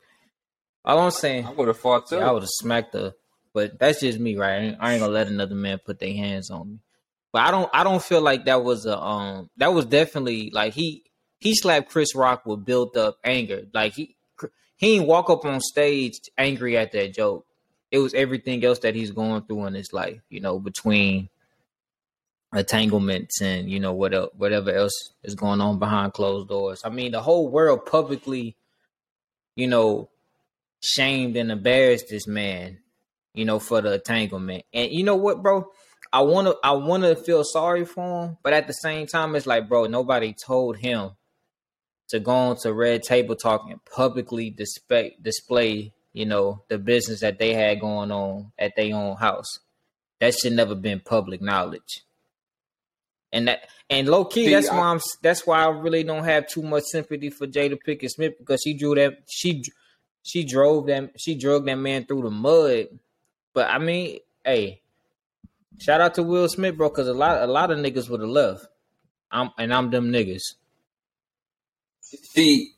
all 0.84 1.00
I'm 1.00 1.12
saying, 1.12 1.46
I 1.46 1.52
would 1.52 1.68
have 1.70 1.80
fought 1.80 2.08
too. 2.08 2.18
Yeah, 2.18 2.30
I 2.30 2.32
would 2.32 2.44
have 2.44 2.50
smacked 2.50 2.94
her. 2.94 3.13
But 3.54 3.80
that's 3.80 4.02
just 4.02 4.20
me, 4.20 4.36
right? 4.36 4.52
I 4.52 4.58
ain't, 4.58 4.78
I 4.80 4.94
ain't, 4.94 5.02
gonna 5.02 5.13
let 5.13 5.28
another 5.28 5.56
man 5.56 5.80
put 5.80 6.00
their 6.00 6.13
hands 6.13 6.50
on 6.50 6.72
me. 6.72 6.80
But 7.34 7.42
I 7.42 7.52
don't 7.52 7.70
I 7.74 7.84
don't 7.84 8.02
feel 8.02 8.22
like 8.22 8.46
that 8.46 8.63
was 8.63 8.86
a 8.86 8.98
um 8.98 9.50
that 9.58 9.74
was 9.74 9.86
definitely 9.86 10.52
like 10.54 10.74
he 10.74 11.04
he 11.40 11.56
slapped 11.56 11.90
Chris 11.90 12.16
Rock 12.16 12.46
with 12.46 12.63
built 12.63 12.96
up 12.96 13.18
anger. 13.24 13.63
Like 13.74 13.94
he 13.94 14.16
he 14.78 14.96
didn't 14.96 15.08
walk 15.08 15.30
up 15.32 15.44
on 15.44 15.60
stage 15.60 16.20
angry 16.38 16.78
at 16.78 16.92
that 16.92 17.13
joke. 17.13 17.46
It 17.92 17.98
was 17.98 18.13
everything 18.13 18.63
else 18.63 18.80
that 18.80 18.96
he's 18.96 19.12
going 19.12 19.44
through 19.44 19.66
in 19.66 19.74
his 19.74 19.92
life, 19.92 20.22
you 20.30 20.42
know, 20.42 20.60
between 20.60 21.30
entanglements 22.54 23.42
and 23.42 23.68
you 23.68 23.80
know 23.80 23.94
what 23.94 24.38
whatever 24.38 24.72
else 24.72 25.13
is 25.24 25.34
going 25.34 25.60
on 25.60 25.80
behind 25.80 26.13
closed 26.13 26.50
doors. 26.50 26.82
I 26.86 26.90
mean, 26.90 27.12
the 27.12 27.22
whole 27.22 27.50
world 27.50 27.88
publicly, 27.88 28.56
you 29.56 29.66
know, 29.66 30.10
shamed 30.82 31.36
and 31.36 31.52
embarrassed 31.52 32.10
this 32.10 32.28
man, 32.28 32.78
you 33.34 33.46
know, 33.46 33.58
for 33.58 33.82
the 33.82 33.96
entanglement. 33.96 34.66
And 34.72 34.92
you 34.92 35.04
know 35.04 35.16
what, 35.16 35.42
bro? 35.42 35.66
I 36.13 36.22
want 36.22 36.48
to 36.48 36.58
I 36.63 36.72
want 36.72 37.03
to 37.03 37.15
feel 37.15 37.43
sorry 37.43 37.86
for 37.86 38.25
him, 38.25 38.38
but 38.43 38.53
at 38.53 38.67
the 38.67 38.74
same 38.74 39.08
time 39.08 39.36
it's 39.36 39.48
like, 39.48 39.67
bro, 39.67 39.88
nobody 39.88 40.34
told 40.34 40.77
him 40.77 41.12
to 42.10 42.20
go 42.20 42.32
on 42.32 42.58
to 42.58 42.72
Red 42.72 43.03
Table 43.03 43.36
Talk 43.36 43.65
and 43.70 43.84
publicly 43.84 44.50
display 44.50 45.17
display, 45.22 45.91
you 46.13 46.25
know, 46.25 46.63
the 46.70 46.77
business 46.77 47.22
that 47.22 47.39
they 47.39 47.53
had 47.53 47.82
going 47.82 48.12
on 48.12 48.51
at 48.58 48.74
their 48.77 48.96
own 48.96 49.17
house. 49.17 49.60
That 50.20 50.34
should 50.36 50.53
never 50.53 50.75
been 50.75 51.01
public 51.01 51.41
knowledge 51.41 52.03
and 53.34 53.48
that 53.48 53.67
and 53.89 54.08
low 54.08 54.24
key, 54.24 54.46
See, 54.46 54.53
that's 54.53 54.70
I, 54.70 54.77
why 54.77 54.86
I'm. 54.86 55.01
That's 55.22 55.46
why 55.46 55.63
I 55.63 55.70
really 55.70 56.03
don't 56.03 56.24
have 56.24 56.48
too 56.48 56.62
much 56.62 56.84
sympathy 56.84 57.32
for 57.32 57.48
Jada 57.48 57.77
Pinkett 57.86 58.12
Smith 58.12 58.38
because 58.38 58.62
she 58.63 58.75
drew 58.75 58.96
that 58.96 59.24
she 59.27 59.63
she 60.22 60.46
drove 60.46 60.86
them 60.86 61.10
she 61.17 61.36
drug 61.36 61.65
that 61.65 61.75
man 61.75 62.05
through 62.05 62.22
the 62.22 62.29
mud. 62.29 62.88
But 63.53 63.70
I 63.70 63.79
mean, 63.79 64.20
hey, 64.46 64.82
shout 65.80 66.01
out 66.01 66.15
to 66.15 66.24
Will 66.24 66.48
Smith, 66.48 66.77
bro, 66.77 66.89
because 66.89 67.08
a 67.08 67.13
lot 67.13 67.42
a 67.42 67.48
lot 67.48 67.72
of 67.72 67.80
niggas 67.80 68.10
would 68.10 68.22
have 68.22 68.30
left. 68.30 68.65
I'm 69.32 69.51
and 69.58 69.74
I'm 69.74 69.89
them 69.89 70.12
niggas. 70.12 70.44
See, 72.01 72.74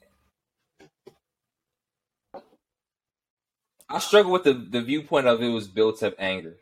I 3.90 4.00
struggle 4.00 4.32
with 4.32 4.44
the 4.44 4.54
the 4.54 4.82
viewpoint 4.82 5.28
of 5.28 5.42
it 5.42 5.50
was 5.50 5.68
built 5.68 6.02
up 6.04 6.16
anger 6.18 6.58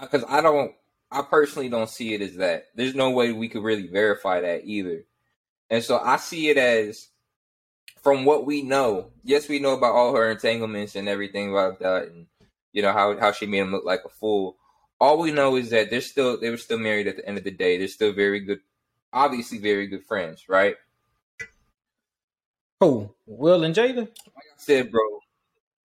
because 0.00 0.24
I 0.28 0.40
don't 0.40 0.72
I 1.10 1.22
personally 1.22 1.68
don't 1.68 1.88
see 1.88 2.14
it 2.14 2.20
as 2.20 2.36
that. 2.36 2.66
There's 2.74 2.94
no 2.94 3.10
way 3.10 3.32
we 3.32 3.48
could 3.48 3.62
really 3.62 3.86
verify 3.86 4.40
that 4.40 4.64
either. 4.64 5.04
And 5.70 5.82
so 5.82 5.98
I 5.98 6.16
see 6.16 6.48
it 6.48 6.58
as 6.58 7.08
from 8.02 8.24
what 8.24 8.46
we 8.46 8.62
know, 8.62 9.10
yes, 9.24 9.48
we 9.48 9.58
know 9.58 9.74
about 9.76 9.94
all 9.94 10.14
her 10.14 10.30
entanglements 10.30 10.94
and 10.94 11.08
everything 11.08 11.50
about 11.50 11.80
that 11.80 12.08
and 12.08 12.26
you 12.72 12.82
know 12.82 12.92
how, 12.92 13.18
how 13.18 13.32
she 13.32 13.46
made 13.46 13.58
him 13.58 13.72
look 13.72 13.84
like 13.84 14.02
a 14.04 14.08
fool. 14.08 14.56
All 14.98 15.18
we 15.18 15.30
know 15.30 15.56
is 15.56 15.70
that 15.70 15.90
they're 15.90 16.00
still 16.00 16.40
they 16.40 16.50
were 16.50 16.56
still 16.56 16.78
married 16.78 17.06
at 17.06 17.16
the 17.16 17.26
end 17.26 17.38
of 17.38 17.44
the 17.44 17.50
day. 17.50 17.78
They're 17.78 17.88
still 17.88 18.12
very 18.12 18.40
good 18.40 18.60
obviously 19.12 19.58
very 19.58 19.86
good 19.86 20.04
friends, 20.04 20.48
right? 20.48 20.76
Who? 22.80 23.10
Will 23.26 23.64
and 23.64 23.74
Jada? 23.74 23.96
Like 23.96 24.10
I 24.36 24.58
said, 24.58 24.90
bro. 24.90 25.00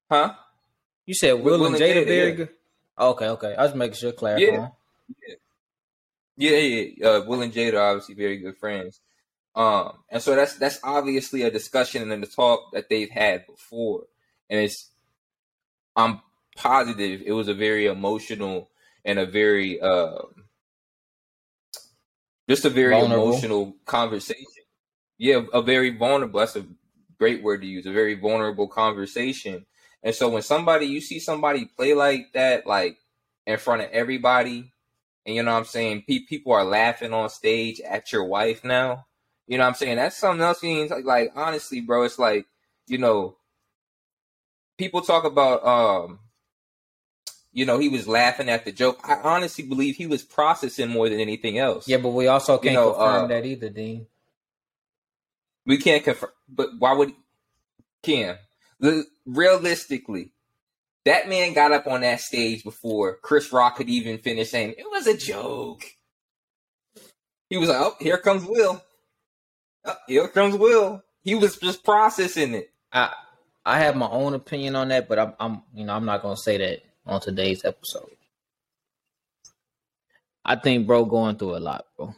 Huh? 0.10 0.34
You 1.06 1.14
said 1.14 1.34
Will, 1.34 1.60
Will 1.60 1.68
and, 1.68 1.76
Jada, 1.76 2.04
Jada 2.04 2.06
very 2.06 2.30
yeah. 2.30 2.36
good. 2.36 2.50
Okay, 3.00 3.28
okay. 3.30 3.56
I 3.56 3.64
was 3.64 3.76
making 3.76 3.96
sure 3.96 4.12
clarify. 4.12 4.44
Yeah. 4.44 4.68
Yeah, 6.38 6.58
yeah, 6.58 6.86
yeah. 6.98 7.08
Uh, 7.08 7.26
Will 7.26 7.42
and 7.42 7.54
Jada 7.54 7.76
are 7.76 7.92
obviously 7.92 8.16
very 8.16 8.38
good 8.38 8.58
friends. 8.58 9.00
Um, 9.56 10.00
and 10.10 10.22
so 10.22 10.36
that's 10.36 10.56
that's 10.56 10.80
obviously 10.84 11.44
a 11.44 11.52
discussion 11.52 12.10
and 12.10 12.24
a 12.24 12.28
talk 12.28 12.72
that 12.72 12.88
they've 12.90 13.10
had 13.10 13.46
before, 13.48 14.04
and 14.50 14.62
it's 14.62 14.90
I'm 15.96 16.22
positive 16.56 17.22
it 17.26 17.34
was 17.34 17.50
a 17.50 17.54
very 17.54 17.88
emotional 17.88 18.71
and 19.06 19.20
a 19.20 19.26
very 19.26 19.80
uh, 19.82 20.20
just 22.50 22.66
a 22.66 22.70
very 22.70 23.00
vulnerable. 23.00 23.28
emotional 23.30 23.76
conversation. 23.86 24.46
Yeah, 25.18 25.42
a 25.54 25.62
very 25.62 25.96
vulnerable. 25.96 26.40
That's 26.40 26.56
a 26.56 26.66
great 27.18 27.44
word 27.44 27.62
to 27.62 27.68
use. 27.68 27.86
A 27.86 27.92
very 27.92 28.16
vulnerable 28.16 28.68
conversation. 28.68 29.66
And 30.04 30.16
so 30.16 30.30
when 30.30 30.42
somebody 30.42 30.88
you 30.88 31.02
see 31.02 31.20
somebody 31.20 31.66
play 31.66 31.94
like 31.94 32.34
that, 32.34 32.66
like 32.66 32.98
in 33.46 33.58
front 33.58 33.84
of 33.84 33.92
everybody, 33.92 34.72
and 35.26 35.36
you 35.36 35.44
know 35.44 35.52
what 35.52 35.60
I'm 35.60 35.66
saying? 35.66 36.06
Pe- 36.08 36.26
people 36.28 36.54
are 36.54 36.64
laughing 36.64 37.14
on 37.14 37.30
stage 37.30 37.80
at 37.82 38.12
your 38.12 38.24
wife 38.24 38.64
now. 38.64 39.06
You 39.48 39.58
know 39.58 39.64
what 39.64 39.70
I'm 39.70 39.76
saying? 39.76 39.98
That's 39.98 40.18
something 40.18 40.44
else. 40.44 40.64
Means 40.64 40.90
like, 40.90 41.06
like 41.06 41.32
honestly, 41.36 41.82
bro, 41.82 42.04
it's 42.04 42.18
like 42.18 42.46
you 42.88 42.98
know, 42.98 43.38
people 44.78 45.02
talk 45.02 45.24
about 45.24 45.64
um, 45.66 46.20
you 47.54 47.66
know, 47.66 47.78
he 47.78 47.90
was 47.90 48.08
laughing 48.08 48.50
at 48.50 48.66
the 48.66 48.72
joke. 48.72 49.00
I 49.04 49.16
honestly 49.16 49.66
believe 49.66 49.96
he 49.96 50.08
was 50.08 50.24
processing 50.24 50.90
more 50.90 51.10
than 51.10 51.20
anything 51.20 51.58
else. 51.58 51.88
Yeah, 51.88 51.98
but 51.98 52.10
we 52.10 52.28
also 52.28 52.58
can't 52.58 52.66
you 52.66 52.80
know, 52.80 52.92
confirm 52.94 53.26
uh, 53.26 53.28
that 53.28 53.46
either, 53.46 53.70
Dean. 53.70 54.08
We 55.66 55.78
can't 55.78 56.04
confirm, 56.04 56.32
but 56.50 56.70
why 56.80 56.94
would 56.94 57.14
Cam? 58.04 58.38
Realistically, 59.26 60.32
that 61.06 61.30
man 61.30 61.54
got 61.54 61.72
up 61.72 61.88
on 61.88 62.02
that 62.02 62.22
stage 62.22 62.64
before 62.64 63.18
Chris 63.22 63.52
Rock 63.52 63.76
could 63.76 63.90
even 63.90 64.18
finish 64.18 64.50
saying 64.50 64.76
it 64.78 64.90
was 64.90 65.08
a 65.08 65.18
joke. 65.18 65.84
He 67.50 67.58
was 67.58 67.70
like, 67.70 67.80
"Oh, 67.80 67.96
here 68.00 68.18
comes 68.18 68.46
Will. 68.46 68.82
Oh, 69.86 69.96
here 70.08 70.28
comes 70.30 70.56
Will." 70.56 71.04
He 71.22 71.36
was 71.36 71.58
just 71.58 71.84
processing 71.84 72.56
it. 72.56 72.72
I 72.92 73.14
I 73.66 73.80
have 73.80 73.96
my 73.96 74.08
own 74.08 74.34
opinion 74.34 74.76
on 74.76 74.88
that, 74.88 75.08
but 75.08 75.20
I'm, 75.20 75.34
I'm 75.40 75.64
you 75.76 75.86
know 75.86 75.94
I'm 75.94 76.06
not 76.06 76.22
gonna 76.22 76.38
say 76.38 76.58
that 76.58 76.82
on 77.06 77.22
today's 77.22 77.66
episode. 77.66 78.10
I 80.44 80.56
think 80.56 80.88
bro 80.88 81.06
going 81.06 81.38
through 81.38 81.58
a 81.58 81.60
lot, 81.60 81.86
bro. 81.98 82.16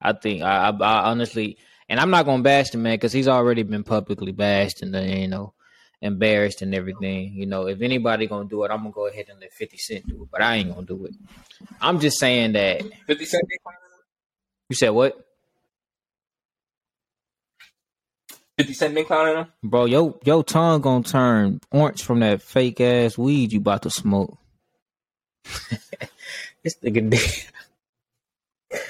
I 0.00 0.12
think 0.12 0.42
I, 0.42 0.68
I, 0.68 0.70
I 0.70 1.10
honestly, 1.10 1.58
and 1.88 2.00
I'm 2.00 2.10
not 2.10 2.24
gonna 2.24 2.42
bash 2.42 2.70
the 2.70 2.78
man 2.78 2.94
because 2.94 3.12
he's 3.12 3.28
already 3.28 3.62
been 3.62 3.84
publicly 3.84 4.32
bashed, 4.32 4.82
and 4.82 4.94
you 4.94 5.28
know 5.28 5.54
embarrassed 6.00 6.62
and 6.62 6.74
everything. 6.74 7.32
You 7.34 7.46
know, 7.46 7.66
if 7.66 7.80
anybody 7.82 8.26
gonna 8.26 8.48
do 8.48 8.64
it, 8.64 8.70
I'm 8.70 8.78
gonna 8.78 8.90
go 8.90 9.06
ahead 9.06 9.26
and 9.28 9.40
let 9.40 9.52
50 9.52 9.76
Cent 9.78 10.06
do 10.06 10.22
it, 10.22 10.28
but 10.30 10.42
I 10.42 10.56
ain't 10.56 10.72
gonna 10.72 10.86
do 10.86 11.04
it. 11.06 11.14
I'm 11.80 12.00
just 12.00 12.18
saying 12.18 12.52
that 12.52 12.82
50 13.06 13.24
Cent. 13.24 13.42
You 14.70 14.76
said 14.76 14.90
what? 14.90 15.27
50 18.58 18.72
Cent 18.72 18.94
been 18.94 19.04
clowning 19.04 19.36
him? 19.36 19.46
Bro, 19.62 19.84
yo, 19.84 20.18
your 20.24 20.42
tongue 20.42 20.80
gonna 20.80 21.04
turn 21.04 21.60
orange 21.70 22.02
from 22.02 22.20
that 22.20 22.42
fake 22.42 22.80
ass 22.80 23.16
weed 23.16 23.52
you 23.52 23.60
about 23.60 23.82
to 23.82 23.90
smoke. 23.90 24.36
this 26.64 26.76
nigga 26.82 27.08
dead. 27.10 28.80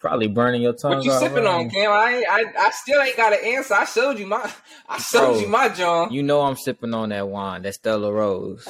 Probably 0.00 0.28
burning 0.28 0.62
your 0.62 0.72
tongue. 0.72 0.96
What 0.96 1.04
you 1.04 1.12
sipping 1.12 1.46
on, 1.46 1.68
Cam? 1.68 1.90
I, 1.90 2.24
I 2.30 2.44
I 2.58 2.70
still 2.70 3.02
ain't 3.02 3.16
got 3.16 3.34
an 3.34 3.40
answer. 3.44 3.74
I 3.74 3.84
showed 3.84 4.18
you 4.18 4.26
my 4.26 4.50
I 4.88 4.98
showed 4.98 5.32
Bro, 5.32 5.40
you 5.40 5.48
my 5.48 5.68
John. 5.68 6.12
You 6.12 6.22
know 6.22 6.40
I'm 6.40 6.56
sipping 6.56 6.94
on 6.94 7.10
that 7.10 7.28
wine, 7.28 7.62
that 7.62 7.74
Stella 7.74 8.10
Rose, 8.10 8.66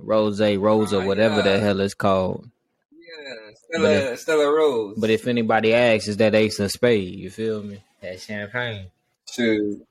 Rose, 0.00 0.40
Rosa, 0.40 0.96
oh, 0.96 1.06
whatever 1.06 1.40
the 1.42 1.60
hell 1.60 1.80
it's 1.80 1.94
called. 1.94 2.48
Yeah, 2.90 3.52
Stella, 3.54 3.90
if, 3.90 4.20
Stella 4.20 4.52
Rose. 4.52 4.96
But 4.98 5.10
if 5.10 5.28
anybody 5.28 5.72
asks, 5.72 6.08
is 6.08 6.16
that 6.16 6.34
Ace 6.34 6.58
of 6.58 6.72
Spade? 6.72 7.14
You 7.14 7.30
feel 7.30 7.62
me? 7.62 7.80
That 8.00 8.20
champagne. 8.20 8.86
Shoot. 9.30 9.86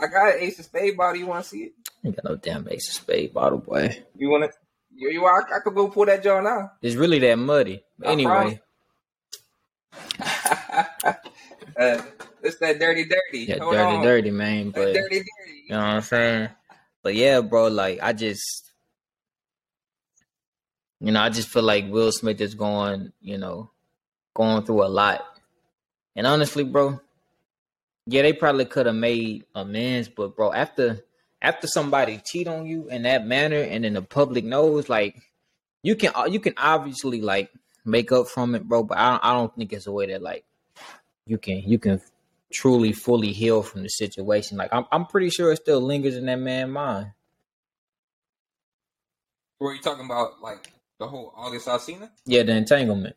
I 0.00 0.06
got 0.06 0.34
an 0.34 0.40
Ace 0.40 0.58
of 0.58 0.64
Spade 0.66 0.96
bottle. 0.96 1.16
You 1.16 1.26
want 1.26 1.44
to 1.44 1.50
see 1.50 1.58
it? 1.64 1.72
Ain't 2.04 2.16
got 2.16 2.24
no 2.24 2.36
damn 2.36 2.68
Ace 2.68 2.88
of 2.88 2.94
Spade 2.94 3.34
bottle, 3.34 3.58
boy. 3.58 4.04
You 4.16 4.30
want 4.30 4.44
to? 4.44 4.50
You, 4.94 5.10
you 5.10 5.24
I, 5.26 5.40
I, 5.56 5.60
could 5.60 5.74
go 5.74 5.88
pull 5.88 6.06
that 6.06 6.22
John 6.22 6.46
out. 6.46 6.72
It's 6.82 6.96
really 6.96 7.18
that 7.20 7.36
muddy. 7.36 7.82
anyway, 8.04 8.60
uh, 10.20 12.02
it's 12.42 12.58
that 12.58 12.78
dirty, 12.78 13.04
dirty. 13.04 13.44
Yeah, 13.46 13.58
Hold 13.58 13.74
dirty, 13.74 13.96
on. 13.96 14.02
dirty, 14.02 14.30
man. 14.30 14.70
But 14.70 14.94
dirty, 14.94 15.18
dirty. 15.18 15.24
You 15.64 15.70
know 15.70 15.78
what 15.78 15.86
I'm 15.86 16.02
saying? 16.02 16.48
But 17.02 17.14
yeah, 17.14 17.40
bro. 17.40 17.68
Like 17.68 17.98
I 18.02 18.12
just, 18.12 18.70
you 21.00 21.12
know, 21.12 21.20
I 21.20 21.28
just 21.30 21.48
feel 21.48 21.62
like 21.62 21.88
Will 21.88 22.12
Smith 22.12 22.40
is 22.40 22.54
going, 22.54 23.12
you 23.20 23.38
know, 23.38 23.70
going 24.34 24.64
through 24.64 24.84
a 24.84 24.88
lot. 24.88 25.24
And 26.16 26.26
honestly, 26.26 26.64
bro, 26.64 27.00
yeah, 28.10 28.22
they 28.22 28.32
probably 28.32 28.64
could 28.64 28.86
have 28.86 28.94
made 28.94 29.44
amends, 29.54 30.08
but 30.08 30.34
bro, 30.34 30.50
after 30.50 31.04
after 31.42 31.66
somebody 31.66 32.22
cheat 32.24 32.48
on 32.48 32.64
you 32.64 32.88
in 32.88 33.02
that 33.02 33.26
manner, 33.26 33.60
and 33.60 33.84
then 33.84 33.92
the 33.92 34.02
public 34.02 34.44
knows, 34.44 34.88
like 34.88 35.20
you 35.82 35.94
can 35.94 36.12
uh, 36.14 36.24
you 36.24 36.40
can 36.40 36.54
obviously 36.56 37.20
like 37.20 37.50
make 37.84 38.10
up 38.10 38.26
from 38.28 38.54
it, 38.54 38.66
bro. 38.66 38.82
But 38.82 38.96
I 38.96 39.10
don't, 39.10 39.24
I 39.24 39.32
don't 39.34 39.54
think 39.54 39.74
it's 39.74 39.86
a 39.86 39.92
way 39.92 40.06
that 40.06 40.22
like 40.22 40.46
you 41.26 41.36
can 41.36 41.58
you 41.66 41.78
can 41.78 42.00
truly 42.50 42.92
fully 42.92 43.34
heal 43.34 43.62
from 43.62 43.82
the 43.82 43.90
situation. 43.90 44.56
Like 44.56 44.72
I'm 44.72 44.86
I'm 44.90 45.04
pretty 45.04 45.28
sure 45.28 45.52
it 45.52 45.58
still 45.58 45.82
lingers 45.82 46.16
in 46.16 46.24
that 46.26 46.36
man's 46.36 46.72
mind. 46.72 47.12
Were 49.60 49.74
you 49.74 49.82
talking 49.82 50.06
about 50.06 50.40
like 50.40 50.72
the 50.98 51.06
whole 51.06 51.34
August 51.36 51.66
Alsina? 51.68 52.08
Yeah, 52.24 52.42
the 52.42 52.52
entanglement. 52.52 53.16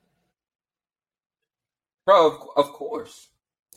Bro, 2.06 2.28
of, 2.28 2.42
of 2.58 2.74
course. 2.74 3.30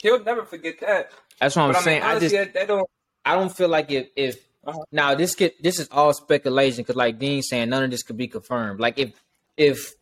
He'll 0.05 0.23
never 0.23 0.45
forget 0.45 0.79
that. 0.81 1.13
That's 1.41 1.57
what 1.57 1.75
I'm 1.75 1.83
saying. 1.83 2.03
I, 2.03 2.07
mean, 2.09 2.17
honestly, 2.17 2.39
I 2.39 2.45
just 2.45 2.57
I 2.59 2.67
don't 2.67 2.91
I 3.25 3.35
don't 3.37 3.57
feel 3.57 3.69
like 3.69 3.91
if 3.91 4.09
if 4.15 4.37
uh-huh. 4.67 4.85
now 4.93 5.15
this 5.15 5.35
get 5.35 5.63
this 5.63 5.81
is 5.81 5.89
all 5.91 6.13
speculation 6.13 6.83
because 6.83 6.95
like 6.95 7.19
Dean 7.19 7.41
saying 7.41 7.71
none 7.71 7.85
of 7.85 7.91
this 7.91 8.03
could 8.03 8.19
be 8.19 8.29
confirmed. 8.29 8.81
Like 8.81 8.99
if 8.99 9.15
if 9.57 9.95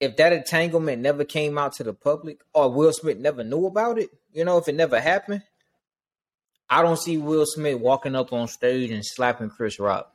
if 0.00 0.16
that 0.16 0.32
entanglement 0.32 1.00
never 1.00 1.24
came 1.24 1.58
out 1.58 1.74
to 1.74 1.84
the 1.84 1.94
public 1.94 2.40
or 2.52 2.72
Will 2.72 2.92
Smith 2.92 3.18
never 3.18 3.44
knew 3.44 3.66
about 3.66 3.98
it, 3.98 4.10
you 4.32 4.44
know, 4.44 4.58
if 4.58 4.66
it 4.66 4.74
never 4.74 4.98
happened, 4.98 5.44
I 6.68 6.82
don't 6.82 6.98
see 6.98 7.18
Will 7.18 7.46
Smith 7.46 7.78
walking 7.78 8.16
up 8.16 8.32
on 8.32 8.48
stage 8.48 8.90
and 8.90 9.06
slapping 9.06 9.48
Chris 9.48 9.78
Rock. 9.78 10.12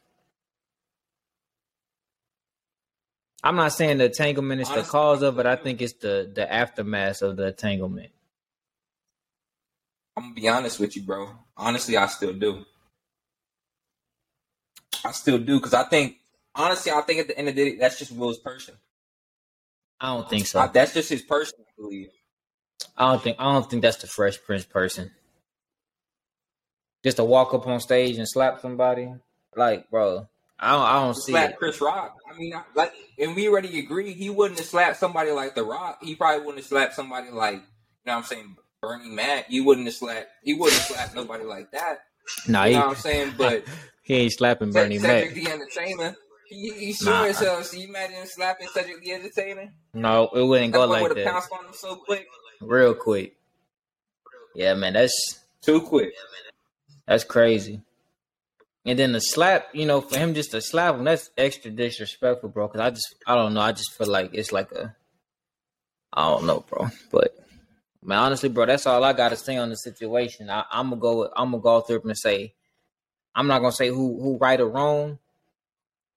I'm 3.44 3.58
not 3.58 3.74
saying 3.74 3.98
the 3.98 4.06
entanglement 4.06 4.62
is 4.62 4.70
the 4.70 4.84
cause 4.84 5.22
of 5.22 5.38
it. 5.40 5.46
I 5.46 5.58
think 5.58 5.82
it's 5.82 5.94
the 5.94 6.32
the 6.34 6.52
aftermath 6.52 7.22
of 7.22 7.36
the 7.36 7.48
entanglement. 7.48 8.12
I'm 10.16 10.24
gonna 10.24 10.36
be 10.36 10.48
honest 10.48 10.80
with 10.80 10.96
you, 10.96 11.02
bro. 11.02 11.30
Honestly, 11.58 11.98
I 11.98 12.06
still 12.08 12.34
do. 12.34 12.66
I 15.04 15.12
still 15.12 15.38
do 15.40 15.58
because 15.58 15.74
I 15.74 15.84
think, 15.84 16.18
honestly, 16.56 16.92
I 16.92 17.02
think 17.02 17.20
at 17.20 17.28
the 17.28 17.38
end 17.38 17.50
of 17.50 17.56
the 17.56 17.72
day, 17.72 17.78
that's 17.78 18.00
just 18.00 18.12
Will's 18.12 18.38
person. 18.38 18.76
I 20.00 20.16
don't 20.16 20.30
think 20.30 20.46
so. 20.46 20.70
That's 20.74 20.94
just 20.94 21.10
his 21.10 21.22
person, 21.22 21.60
I 21.62 21.72
believe. 21.78 22.10
I 22.98 23.12
don't 23.12 23.22
think 23.22 23.38
I 23.40 23.52
don't 23.52 23.70
think 23.70 23.82
that's 23.82 23.98
the 23.98 24.08
Fresh 24.08 24.42
Prince 24.44 24.66
person. 24.66 25.12
Just 27.04 27.18
to 27.18 27.26
walk 27.26 27.54
up 27.54 27.68
on 27.68 27.82
stage 27.82 28.18
and 28.18 28.30
slap 28.30 28.62
somebody, 28.62 29.14
like, 29.56 29.90
bro, 29.90 30.30
I 30.60 30.72
don't, 30.72 30.81
I 30.81 30.93
don't 31.01 31.15
see 31.15 31.31
slap 31.31 31.51
it. 31.51 31.57
Chris 31.57 31.81
Rock. 31.81 32.15
I 32.31 32.38
mean, 32.38 32.53
I- 32.53 32.63
like, 32.75 32.93
and 33.19 33.36
we 33.36 33.48
already 33.50 33.79
agreed 33.79 34.13
he 34.15 34.29
wouldn't 34.29 34.60
have 34.60 34.67
slapped 34.67 34.98
somebody 34.98 35.31
like 35.31 35.55
The 35.55 35.63
Rock. 35.63 36.00
He 36.01 36.15
probably 36.15 36.39
wouldn't 36.39 36.57
have 36.63 36.67
slapped 36.67 36.95
somebody 36.95 37.31
like, 37.31 37.55
you 37.55 37.60
know, 38.05 38.13
what 38.13 38.17
I'm 38.19 38.24
saying 38.24 38.55
Bernie 38.81 39.10
Mac. 39.10 39.48
He 39.48 39.62
wouldn't 39.62 39.88
have 39.88 39.95
slapped. 39.95 40.27
He 40.43 40.53
wouldn't 40.53 40.77
have 40.77 40.86
slapped 40.88 41.15
nobody 41.15 41.43
like 41.43 41.72
that. 41.72 42.00
Nah, 42.48 42.63
You 42.65 42.69
he, 42.72 42.75
know 42.79 42.88
what 42.88 42.89
I'm 42.98 43.01
saying? 43.01 43.33
But 43.38 43.63
he 44.03 44.15
ain't 44.15 44.33
slapping 44.33 44.72
Bernie 44.72 45.00
Cedric 45.00 45.36
Mac. 45.36 45.43
the 45.43 45.51
Entertainer, 45.51 46.15
he, 46.50 46.72
he 46.72 46.93
sure 46.93 47.07
Nah. 47.13 47.24
as 47.25 47.39
hell. 47.39 47.63
So 47.63 47.77
you 47.77 47.88
imagine 47.89 48.25
slapping 48.25 48.67
Cedric 48.74 49.01
the 49.03 49.12
Entertainer? 49.13 49.74
No, 49.93 50.29
it 50.33 50.43
wouldn't 50.43 50.74
That 50.74 50.77
go 50.79 50.86
like 50.86 51.13
that. 51.13 51.25
pounced 51.25 51.50
on 51.51 51.65
him 51.65 51.74
so 51.74 51.95
quick, 51.98 52.25
Real 52.62 52.93
quick. 52.93 53.36
Yeah, 54.55 54.74
man, 54.75 54.93
that's 54.93 55.39
too 55.62 55.81
quick. 55.81 56.13
That's 57.07 57.24
crazy. 57.24 57.81
And 58.86 59.00
then 59.00 59.13
the 59.13 59.22
slap, 59.22 59.68
you 59.74 59.86
know, 59.86 60.02
for 60.02 60.18
him 60.18 60.34
just 60.34 60.52
to 60.52 60.62
slap 60.62 60.96
him, 60.96 61.06
that's 61.06 61.30
extra 61.38 61.72
disrespectful, 61.72 62.50
bro. 62.50 62.68
Because 62.68 62.82
I 62.82 62.90
just, 62.90 63.16
I 63.25 63.36
don't 63.36 63.54
know, 63.54 63.62
I 63.62 63.72
just 63.72 63.94
feel 63.94 64.08
like 64.08 64.32
it's 64.34 64.52
like 64.52 64.72
a, 64.74 64.96
I 66.12 66.30
don't 66.30 66.46
know, 66.46 66.66
bro. 66.70 66.90
But 67.12 67.34
man, 68.04 68.20
honestly, 68.20 68.50
bro, 68.50 68.66
that's 68.66 68.86
all 68.86 69.04
I 69.04 69.13
got 69.13 69.30
to 69.30 69.38
say 69.38 69.56
on 69.56 69.70
the 69.70 69.75
situation. 69.75 70.50
I, 70.50 70.66
I'm 70.70 70.90
gonna 70.90 71.02
go, 71.02 71.32
I'm 71.36 71.52
gonna 71.52 71.63
go 71.63 71.80
through 71.82 72.02
and 72.04 72.18
say, 72.18 72.54
I'm 73.36 73.48
not 73.48 73.60
gonna 73.60 73.72
say 73.72 73.88
who 73.88 74.22
who 74.22 74.38
right 74.38 74.60
or 74.60 74.68
wrong. 74.68 75.20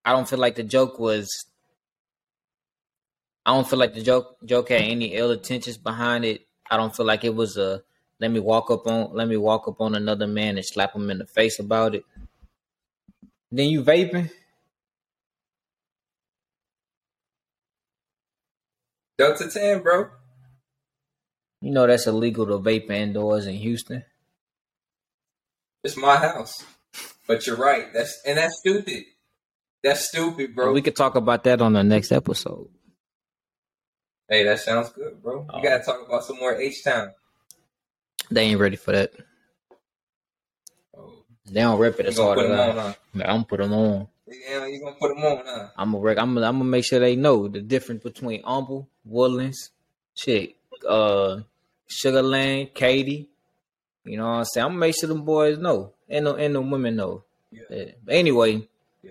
I 0.05 0.13
don't 0.13 0.29
feel 0.29 0.39
like 0.39 0.57
the 0.57 0.63
joke 0.63 0.99
was. 0.99 1.29
I 3.45 3.55
don't 3.55 3.69
feel 3.69 3.79
like 3.79 3.95
the 3.95 4.03
joke 4.03 4.39
joke 4.45 4.71
had 4.71 4.83
any 4.83 5.15
ill 5.15 5.31
intentions 5.31 5.77
behind 5.77 6.25
it. 6.25 6.47
I 6.71 6.77
don't 6.77 6.95
feel 6.95 7.07
like 7.07 7.25
it 7.25 7.35
was 7.35 7.57
a 7.57 7.83
let 8.21 8.31
me 8.31 8.41
walk 8.41 8.71
up 8.71 8.87
on 8.87 9.15
let 9.15 9.29
me 9.29 9.37
walk 9.37 9.69
up 9.69 9.81
on 9.81 9.95
another 9.95 10.27
man 10.27 10.57
and 10.57 10.67
slap 10.67 10.95
him 10.95 11.11
in 11.11 11.19
the 11.19 11.27
face 11.27 11.59
about 11.59 11.95
it. 11.95 12.05
Then 13.51 13.69
you 13.69 13.83
vaping? 13.83 14.31
Delta 19.19 19.49
ten, 19.49 19.83
bro. 19.83 20.09
You 21.63 21.71
know 21.73 21.87
that's 21.87 22.07
illegal 22.07 22.47
to 22.47 22.59
vape 22.59 22.91
indoors 22.91 23.47
in 23.47 23.55
Houston. 23.55 24.05
It's 25.85 25.97
my 25.97 26.17
house. 26.17 26.65
But 27.27 27.47
you're 27.47 27.57
right. 27.57 27.93
That's 27.93 28.21
and 28.27 28.37
that's 28.39 28.59
stupid. 28.59 29.05
That's 29.83 30.09
stupid, 30.09 30.55
bro. 30.55 30.73
We 30.73 30.83
could 30.83 30.97
talk 30.97 31.15
about 31.15 31.45
that 31.45 31.61
on 31.61 31.73
the 31.73 31.83
next 31.85 32.13
episode. 32.13 32.69
hey, 34.29 34.43
that 34.45 34.59
sounds 34.61 34.91
good, 34.91 35.23
bro. 35.23 35.43
You 35.43 35.47
Oh. 35.51 35.63
gotta 35.63 35.85
talk 35.85 36.07
about 36.07 36.25
some 36.25 36.39
more 36.39 36.55
H 36.61 36.83
Town. 36.85 37.13
They 38.31 38.43
ain't 38.43 38.61
ready 38.61 38.77
for 38.77 38.93
that. 38.93 39.13
They 41.51 41.61
don't 41.61 41.79
rip 41.79 42.01
it 42.01 42.07
as 42.07 42.19
hard 42.19 42.39
as 42.41 42.51
I. 42.51 42.73
Huh? 42.73 42.95
I'm 43.15 43.21
gonna 43.21 43.45
put 43.45 43.61
them 43.61 43.73
on. 43.73 44.09
Yeah, 44.27 44.67
you 44.67 44.81
gonna 44.81 44.97
put 44.97 45.15
them 45.15 45.25
on, 45.25 45.43
huh? 45.47 45.69
I'm 45.77 45.93
gonna 45.93 46.03
rec- 46.03 46.19
I'm 46.19 46.35
gonna, 46.35 46.47
I'm 46.49 46.59
gonna 46.59 46.65
make 46.71 46.85
sure 46.85 46.99
they 46.99 47.15
know 47.17 47.47
the 47.47 47.61
difference 47.61 48.03
between 48.03 48.43
Humble, 48.43 48.89
Woodlands, 49.05 49.71
shit, 50.15 50.57
uh, 50.89 51.41
Sugar 51.87 52.23
Land, 52.23 52.75
Katy. 52.75 53.29
You 54.05 54.17
know 54.17 54.25
what 54.27 54.33
I'm 54.39 54.45
saying? 54.45 54.65
I'm 54.65 54.71
gonna 54.73 54.81
make 54.81 54.97
sure 54.99 55.09
them 55.09 55.23
boys 55.25 55.59
know 55.59 55.93
and 56.09 56.27
the, 56.27 56.35
and 56.35 56.55
the 56.55 56.61
women 56.61 56.97
know. 56.97 57.23
Yeah. 57.53 57.63
Yeah. 57.71 57.85
But 58.05 58.15
anyway, 58.15 58.67
Yeah. 59.03 59.11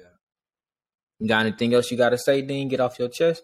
you 1.19 1.27
got 1.27 1.45
anything 1.45 1.73
else 1.73 1.89
you 1.91 1.97
gotta 1.97 2.17
say? 2.17 2.41
Then 2.41 2.67
get 2.67 2.81
off 2.81 2.99
your 2.99 3.10
chest. 3.10 3.43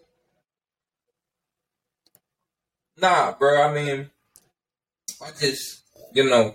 Nah, 2.98 3.32
bro. 3.32 3.62
I 3.62 3.72
mean, 3.74 4.10
I 5.22 5.30
just, 5.40 5.82
you 6.12 6.28
know, 6.28 6.54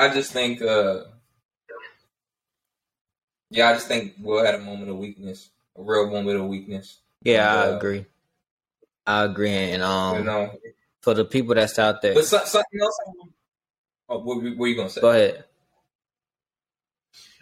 I 0.00 0.08
just 0.14 0.32
think, 0.32 0.62
uh, 0.62 1.04
yeah, 3.50 3.68
I 3.68 3.74
just 3.74 3.86
think 3.86 4.14
Will 4.18 4.42
had 4.42 4.54
a 4.54 4.58
moment 4.58 4.90
of 4.90 4.96
weakness, 4.96 5.50
a 5.76 5.82
real 5.82 6.08
moment 6.10 6.40
of 6.40 6.46
weakness. 6.46 7.00
Yeah, 7.22 7.54
I 7.54 7.68
Yeah. 7.68 7.76
agree. 7.76 8.06
I 9.06 9.24
agree, 9.24 9.50
and 9.50 9.82
um, 9.82 10.18
you 10.18 10.24
know, 10.24 10.52
for 11.02 11.12
the 11.12 11.24
people 11.26 11.54
that's 11.54 11.78
out 11.78 12.00
there, 12.00 12.14
but 12.14 12.24
so, 12.24 12.38
something 12.44 12.80
else. 12.80 12.98
I 13.06 13.12
Oh, 14.08 14.18
what, 14.20 14.42
what 14.42 14.56
were 14.56 14.66
you 14.68 14.76
gonna 14.76 14.88
say? 14.88 15.00
go 15.02 15.10
ahead. 15.10 15.44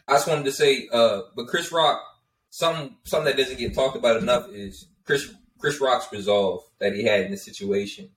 I 0.09 0.15
just 0.15 0.27
wanted 0.27 0.45
to 0.47 0.53
say, 0.53 0.89
uh, 0.93 1.23
but 1.37 1.47
Chris 1.47 1.71
Rock, 1.71 2.03
some 2.51 2.97
something 3.05 3.27
that 3.27 3.41
doesn't 3.41 3.59
get 3.59 3.75
talked 3.75 3.97
about 3.97 4.17
enough 4.17 4.49
is 4.51 4.89
Chris 5.05 5.33
Chris 5.61 5.81
Rock's 5.81 6.11
resolve 6.13 6.65
that 6.81 6.95
he 6.95 7.05
had 7.05 7.21
in 7.21 7.31
this 7.31 7.45
situation. 7.45 8.11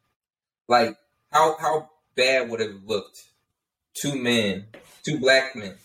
Like 0.67 0.97
how 1.32 1.58
how 1.58 1.89
bad 2.15 2.49
would 2.49 2.62
it 2.62 2.71
have 2.71 2.84
looked 2.86 3.23
two 3.93 4.15
men, 4.15 4.67
two 5.04 5.19
black 5.19 5.56
men 5.56 5.75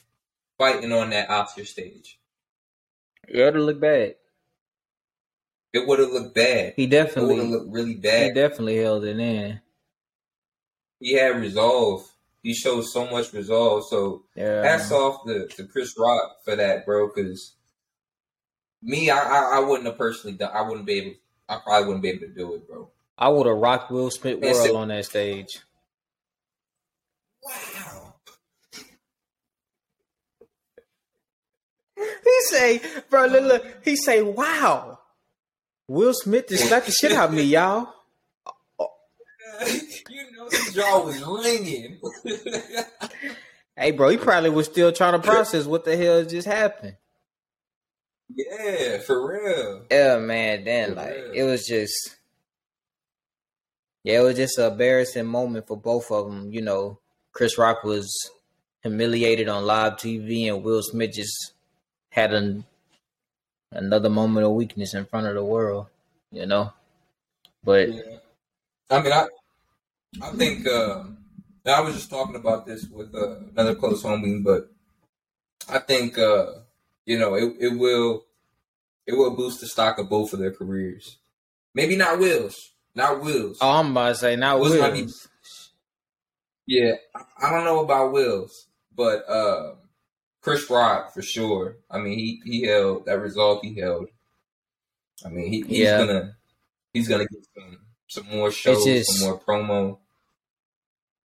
fighting 0.59 0.93
on 0.93 1.11
that 1.11 1.31
Oscar 1.31 1.65
stage? 1.65 2.19
Yeah, 3.29 3.49
it'll 3.49 3.65
look 3.65 3.81
bad. 3.81 4.15
It 5.73 5.87
would 5.87 5.99
have 5.99 6.11
looked 6.11 6.35
bad. 6.35 6.75
He 6.77 6.85
It 6.85 6.87
would 6.87 6.93
have 6.95 7.07
definitely, 7.09 7.47
looked 7.49 7.73
really 7.73 7.95
bad. 7.97 8.29
he 8.29 8.33
definitely 8.33 8.77
held 8.79 9.05
it 9.05 9.19
in. 9.19 9.61
He 11.01 11.13
had 11.13 11.37
resolve. 11.41 12.11
He 12.43 12.55
showed 12.55 12.83
so 12.85 13.11
much 13.11 13.33
resolve. 13.33 13.85
So 13.89 14.25
Yeah, 14.35 14.63
hats 14.63 14.91
off 14.93 15.27
to, 15.27 15.47
to 15.49 15.65
Chris 15.67 15.95
Rock 15.99 16.37
for 16.45 16.57
that, 16.57 16.87
bro. 16.87 17.09
Because 17.09 17.55
me, 18.83 19.11
I, 19.11 19.19
I 19.19 19.57
I 19.57 19.61
wouldn't 19.61 19.87
have 19.87 19.99
personally 19.99 20.37
done. 20.37 20.53
I 20.55 20.63
wouldn't 20.63 20.87
be 20.87 20.93
able. 20.95 21.15
I 21.49 21.59
probably 21.59 21.87
wouldn't 21.89 22.03
be 22.03 22.09
able 22.11 22.21
to 22.21 22.29
do 22.29 22.55
it, 22.55 22.67
bro. 22.69 22.89
I 23.19 23.29
would 23.29 23.47
have 23.47 23.57
rocked 23.57 23.91
Will 23.91 24.11
Smith 24.11 24.41
world 24.41 24.57
say- 24.57 24.73
on 24.75 24.89
that 24.89 25.05
stage. 25.05 25.61
He 32.25 32.41
say, 32.51 32.81
bro, 33.11 33.27
look, 33.27 33.45
look, 33.45 33.67
he 33.85 33.97
say, 33.97 34.23
wow. 34.23 34.99
Will 35.89 36.13
Smith 36.15 36.49
just 36.49 36.67
slapped 36.69 36.87
the 36.87 36.93
shit 36.93 37.13
out 37.13 37.29
of 37.29 37.35
me, 37.35 37.43
y'all. 37.43 37.93
you 39.67 40.31
know 40.37 40.49
his 40.51 40.75
jaw 40.75 41.05
was 41.05 41.23
ringing. 41.45 42.01
Hey, 43.79 43.91
bro, 43.91 44.09
he 44.09 44.17
probably 44.17 44.49
was 44.49 44.65
still 44.65 44.91
trying 44.91 45.13
to 45.13 45.19
process 45.19 45.67
what 45.67 45.85
the 45.85 45.99
hell 45.99 46.25
just 46.25 46.47
happened. 46.49 46.97
yeah, 48.35 48.97
for 49.01 49.31
real. 49.31 49.85
Yeah, 49.91 50.17
man. 50.17 50.65
Then 50.65 50.95
like 50.95 51.15
Yeah. 51.15 51.43
it 51.43 51.43
was 51.43 51.67
just, 51.67 52.17
yeah, 54.03 54.21
it 54.21 54.23
was 54.23 54.37
just 54.37 54.57
an 54.57 54.73
embarrassing 54.73 55.27
moment 55.27 55.67
for 55.67 55.77
both 55.77 56.11
of 56.11 56.25
them. 56.27 56.51
You 56.53 56.63
know, 56.63 57.01
Chris 57.33 57.59
Rock 57.59 57.85
was 57.85 58.11
humiliated 58.83 59.47
on 59.51 59.67
live 59.67 59.95
TV, 59.99 60.47
and 60.49 60.65
Will 60.65 60.81
Smith 60.83 61.13
just 61.13 61.53
had 62.17 62.33
an 62.33 62.65
another 63.73 64.09
moment 64.09 64.47
of 64.47 64.53
weakness 64.53 64.95
in 64.95 65.05
front 65.05 65.27
of 65.27 65.35
the 65.35 65.45
world. 65.45 65.87
You 66.33 66.47
know, 66.47 66.73
but 67.63 67.89
Yeah. 67.93 68.03
I 68.91 69.03
mean, 69.03 69.13
I 69.13 69.27
I 70.23 70.31
think 70.31 70.67
um, 70.67 71.19
I 71.67 71.81
was 71.81 71.95
just 71.95 72.11
talking 72.11 72.37
about 72.37 72.67
this 72.67 72.87
with 72.89 73.15
uh, 73.15 73.37
another 73.53 73.75
close 73.75 74.03
homie, 74.03 74.43
but 74.43 74.71
I 75.69 75.79
think 75.79 76.19
uh, 76.19 76.47
you 77.05 77.19
know 77.19 77.35
it, 77.35 77.55
it 77.61 77.79
will 77.79 78.25
it 79.07 79.15
will 79.17 79.37
boost 79.37 79.61
the 79.61 79.67
stock 79.67 79.99
of 79.99 80.09
both 80.09 80.33
of 80.33 80.39
their 80.41 80.53
careers. 80.53 81.19
Maybe 81.75 81.95
not 81.97 82.19
Will's, 82.19 82.57
not 82.95 83.21
Will's. 83.23 83.59
oh, 83.61 83.71
I'm 83.81 83.91
about 83.93 84.09
to 84.09 84.15
say 84.17 84.37
now 84.37 84.59
Will's 84.59 84.73
Will. 84.73 84.81
might 84.81 84.95
be- 84.95 85.13
Yeah, 86.67 86.95
I- 87.15 87.47
I 87.47 87.51
don't 87.51 87.65
know 87.65 87.81
about 87.85 88.13
Will's, 88.13 88.67
but 88.95 89.29
uh, 89.29 89.75
Chris 90.47 90.71
Rock 90.71 91.13
for 91.13 91.23
sure. 91.23 91.77
I 91.91 91.99
mean, 91.99 92.17
he 92.17 92.41
he 92.45 92.63
held 92.69 93.07
that 93.07 93.19
resolve. 93.21 93.63
He 93.63 93.75
held. 93.81 94.07
I 95.25 95.29
mean, 95.29 95.51
he, 95.53 95.63
he's 95.63 95.79
Yeah. 95.81 95.99
gonna 96.07 96.37
he's 96.95 97.09
gonna 97.09 97.27
get 97.27 97.45
some 97.53 97.79
some 98.07 98.29
more 98.37 98.53
shows, 98.53 98.85
just- 98.85 99.11
some 99.19 99.29
more 99.29 99.41
promo. 99.41 99.99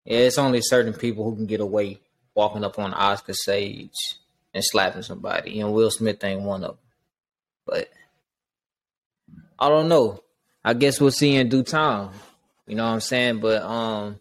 Yeah, 0.06 0.20
it's 0.20 0.38
only 0.38 0.62
certain 0.62 0.94
people 0.94 1.24
who 1.24 1.36
can 1.36 1.44
get 1.44 1.60
away 1.60 1.98
walking 2.34 2.64
up 2.64 2.78
on 2.78 2.94
Oscar 2.94 3.34
stage 3.34 3.92
and 4.54 4.64
slapping 4.64 5.02
somebody, 5.02 5.60
and 5.60 5.74
Will 5.74 5.90
Smith 5.90 6.24
ain't 6.24 6.40
one 6.40 6.64
of 6.64 6.70
them. 6.70 6.78
But 7.66 7.90
I 9.58 9.68
don't 9.68 9.88
know. 9.88 10.22
I 10.64 10.72
guess 10.72 10.98
we'll 10.98 11.10
see 11.10 11.36
in 11.36 11.50
due 11.50 11.62
time. 11.62 12.08
You 12.66 12.74
know 12.76 12.84
what 12.86 12.94
I'm 12.94 13.00
saying? 13.00 13.40
But 13.40 13.60
um, 13.62 14.18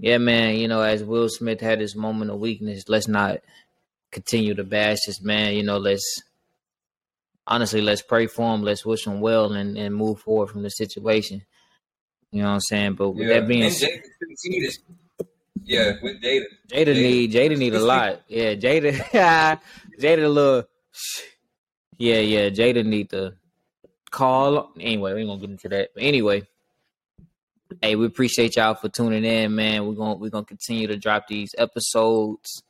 yeah, 0.00 0.18
man. 0.18 0.56
You 0.56 0.66
know, 0.66 0.80
as 0.82 1.04
Will 1.04 1.28
Smith 1.28 1.60
had 1.60 1.78
his 1.80 1.94
moment 1.94 2.32
of 2.32 2.40
weakness, 2.40 2.88
let's 2.88 3.06
not 3.06 3.38
continue 4.12 4.54
to 4.54 4.64
bash 4.64 4.98
this 5.06 5.22
man. 5.22 5.54
You 5.54 5.62
know, 5.62 5.78
let's 5.78 6.22
honestly 7.46 7.80
let's 7.80 8.02
pray 8.02 8.26
for 8.26 8.54
him. 8.54 8.62
Let's 8.62 8.84
wish 8.84 9.06
him 9.06 9.20
well 9.20 9.52
and 9.52 9.76
and 9.76 9.94
move 9.94 10.20
forward 10.20 10.50
from 10.50 10.62
the 10.62 10.70
situation. 10.70 11.42
You 12.32 12.42
know 12.42 12.48
what 12.48 12.54
I'm 12.54 12.60
saying? 12.60 12.94
But 12.94 13.10
with 13.10 13.28
Yeah, 13.28 13.40
that 13.40 13.48
being 13.48 13.70
said, 13.70 13.90
Jada 14.46 14.78
yeah, 15.64 15.92
with 16.02 16.22
Jada. 16.22 16.44
Jada 16.68 16.94
need 16.94 17.32
Jada 17.32 17.56
need 17.56 17.74
a 17.74 17.80
lot. 17.80 18.22
Yeah, 18.28 18.54
Jada 18.54 18.92
Jada 20.00 20.24
a 20.24 20.28
little 20.28 20.64
Yeah, 21.98 22.18
yeah, 22.20 22.50
Jada 22.50 22.84
need 22.84 23.10
to 23.10 23.34
call 24.10 24.72
anyway, 24.78 25.14
we 25.14 25.20
ain't 25.20 25.28
gonna 25.28 25.40
get 25.40 25.50
into 25.50 25.68
that. 25.70 25.90
But 25.94 26.02
anyway. 26.02 26.42
Hey, 27.82 27.96
we 27.96 28.06
appreciate 28.06 28.54
y'all 28.56 28.74
for 28.74 28.88
tuning 28.88 29.24
in, 29.24 29.54
man. 29.54 29.86
We're 29.86 29.94
gonna 29.94 30.14
we're 30.14 30.30
gonna 30.30 30.44
continue 30.44 30.86
to 30.86 30.96
drop 30.96 31.26
these 31.26 31.50
episodes. 31.58 32.62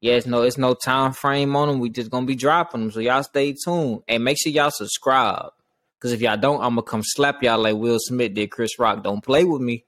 Yeah, 0.00 0.14
it's 0.14 0.26
no 0.26 0.42
it's 0.42 0.58
no 0.58 0.74
time 0.74 1.12
frame 1.12 1.54
on 1.56 1.68
them. 1.68 1.78
We 1.78 1.90
just 1.90 2.10
gonna 2.10 2.26
be 2.26 2.34
dropping 2.34 2.80
them. 2.80 2.90
So 2.90 3.00
y'all 3.00 3.22
stay 3.22 3.54
tuned. 3.64 4.02
And 4.08 4.24
make 4.24 4.38
sure 4.40 4.52
y'all 4.52 4.70
subscribe. 4.70 5.52
Cause 6.00 6.12
if 6.12 6.22
y'all 6.22 6.38
don't, 6.38 6.62
I'm 6.62 6.70
gonna 6.70 6.82
come 6.82 7.02
slap 7.04 7.42
y'all 7.42 7.58
like 7.58 7.76
Will 7.76 7.98
Smith 7.98 8.32
did 8.32 8.50
Chris 8.50 8.78
Rock. 8.78 9.02
Don't 9.02 9.22
play 9.22 9.44
with 9.44 9.60
me. 9.60 9.84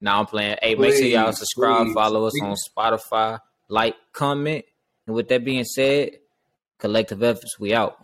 Now 0.00 0.20
I'm 0.20 0.26
playing. 0.26 0.56
Hey, 0.62 0.74
make 0.74 0.94
sure 0.94 1.04
y'all 1.04 1.32
subscribe, 1.32 1.86
please, 1.86 1.94
follow 1.94 2.26
us 2.26 2.32
please. 2.32 2.42
on 2.42 2.56
Spotify, 2.56 3.40
like, 3.68 3.96
comment. 4.12 4.64
And 5.06 5.16
with 5.16 5.28
that 5.28 5.44
being 5.44 5.64
said, 5.64 6.18
Kollective 6.78 7.22
Efforts, 7.22 7.58
we 7.58 7.74
out. 7.74 7.98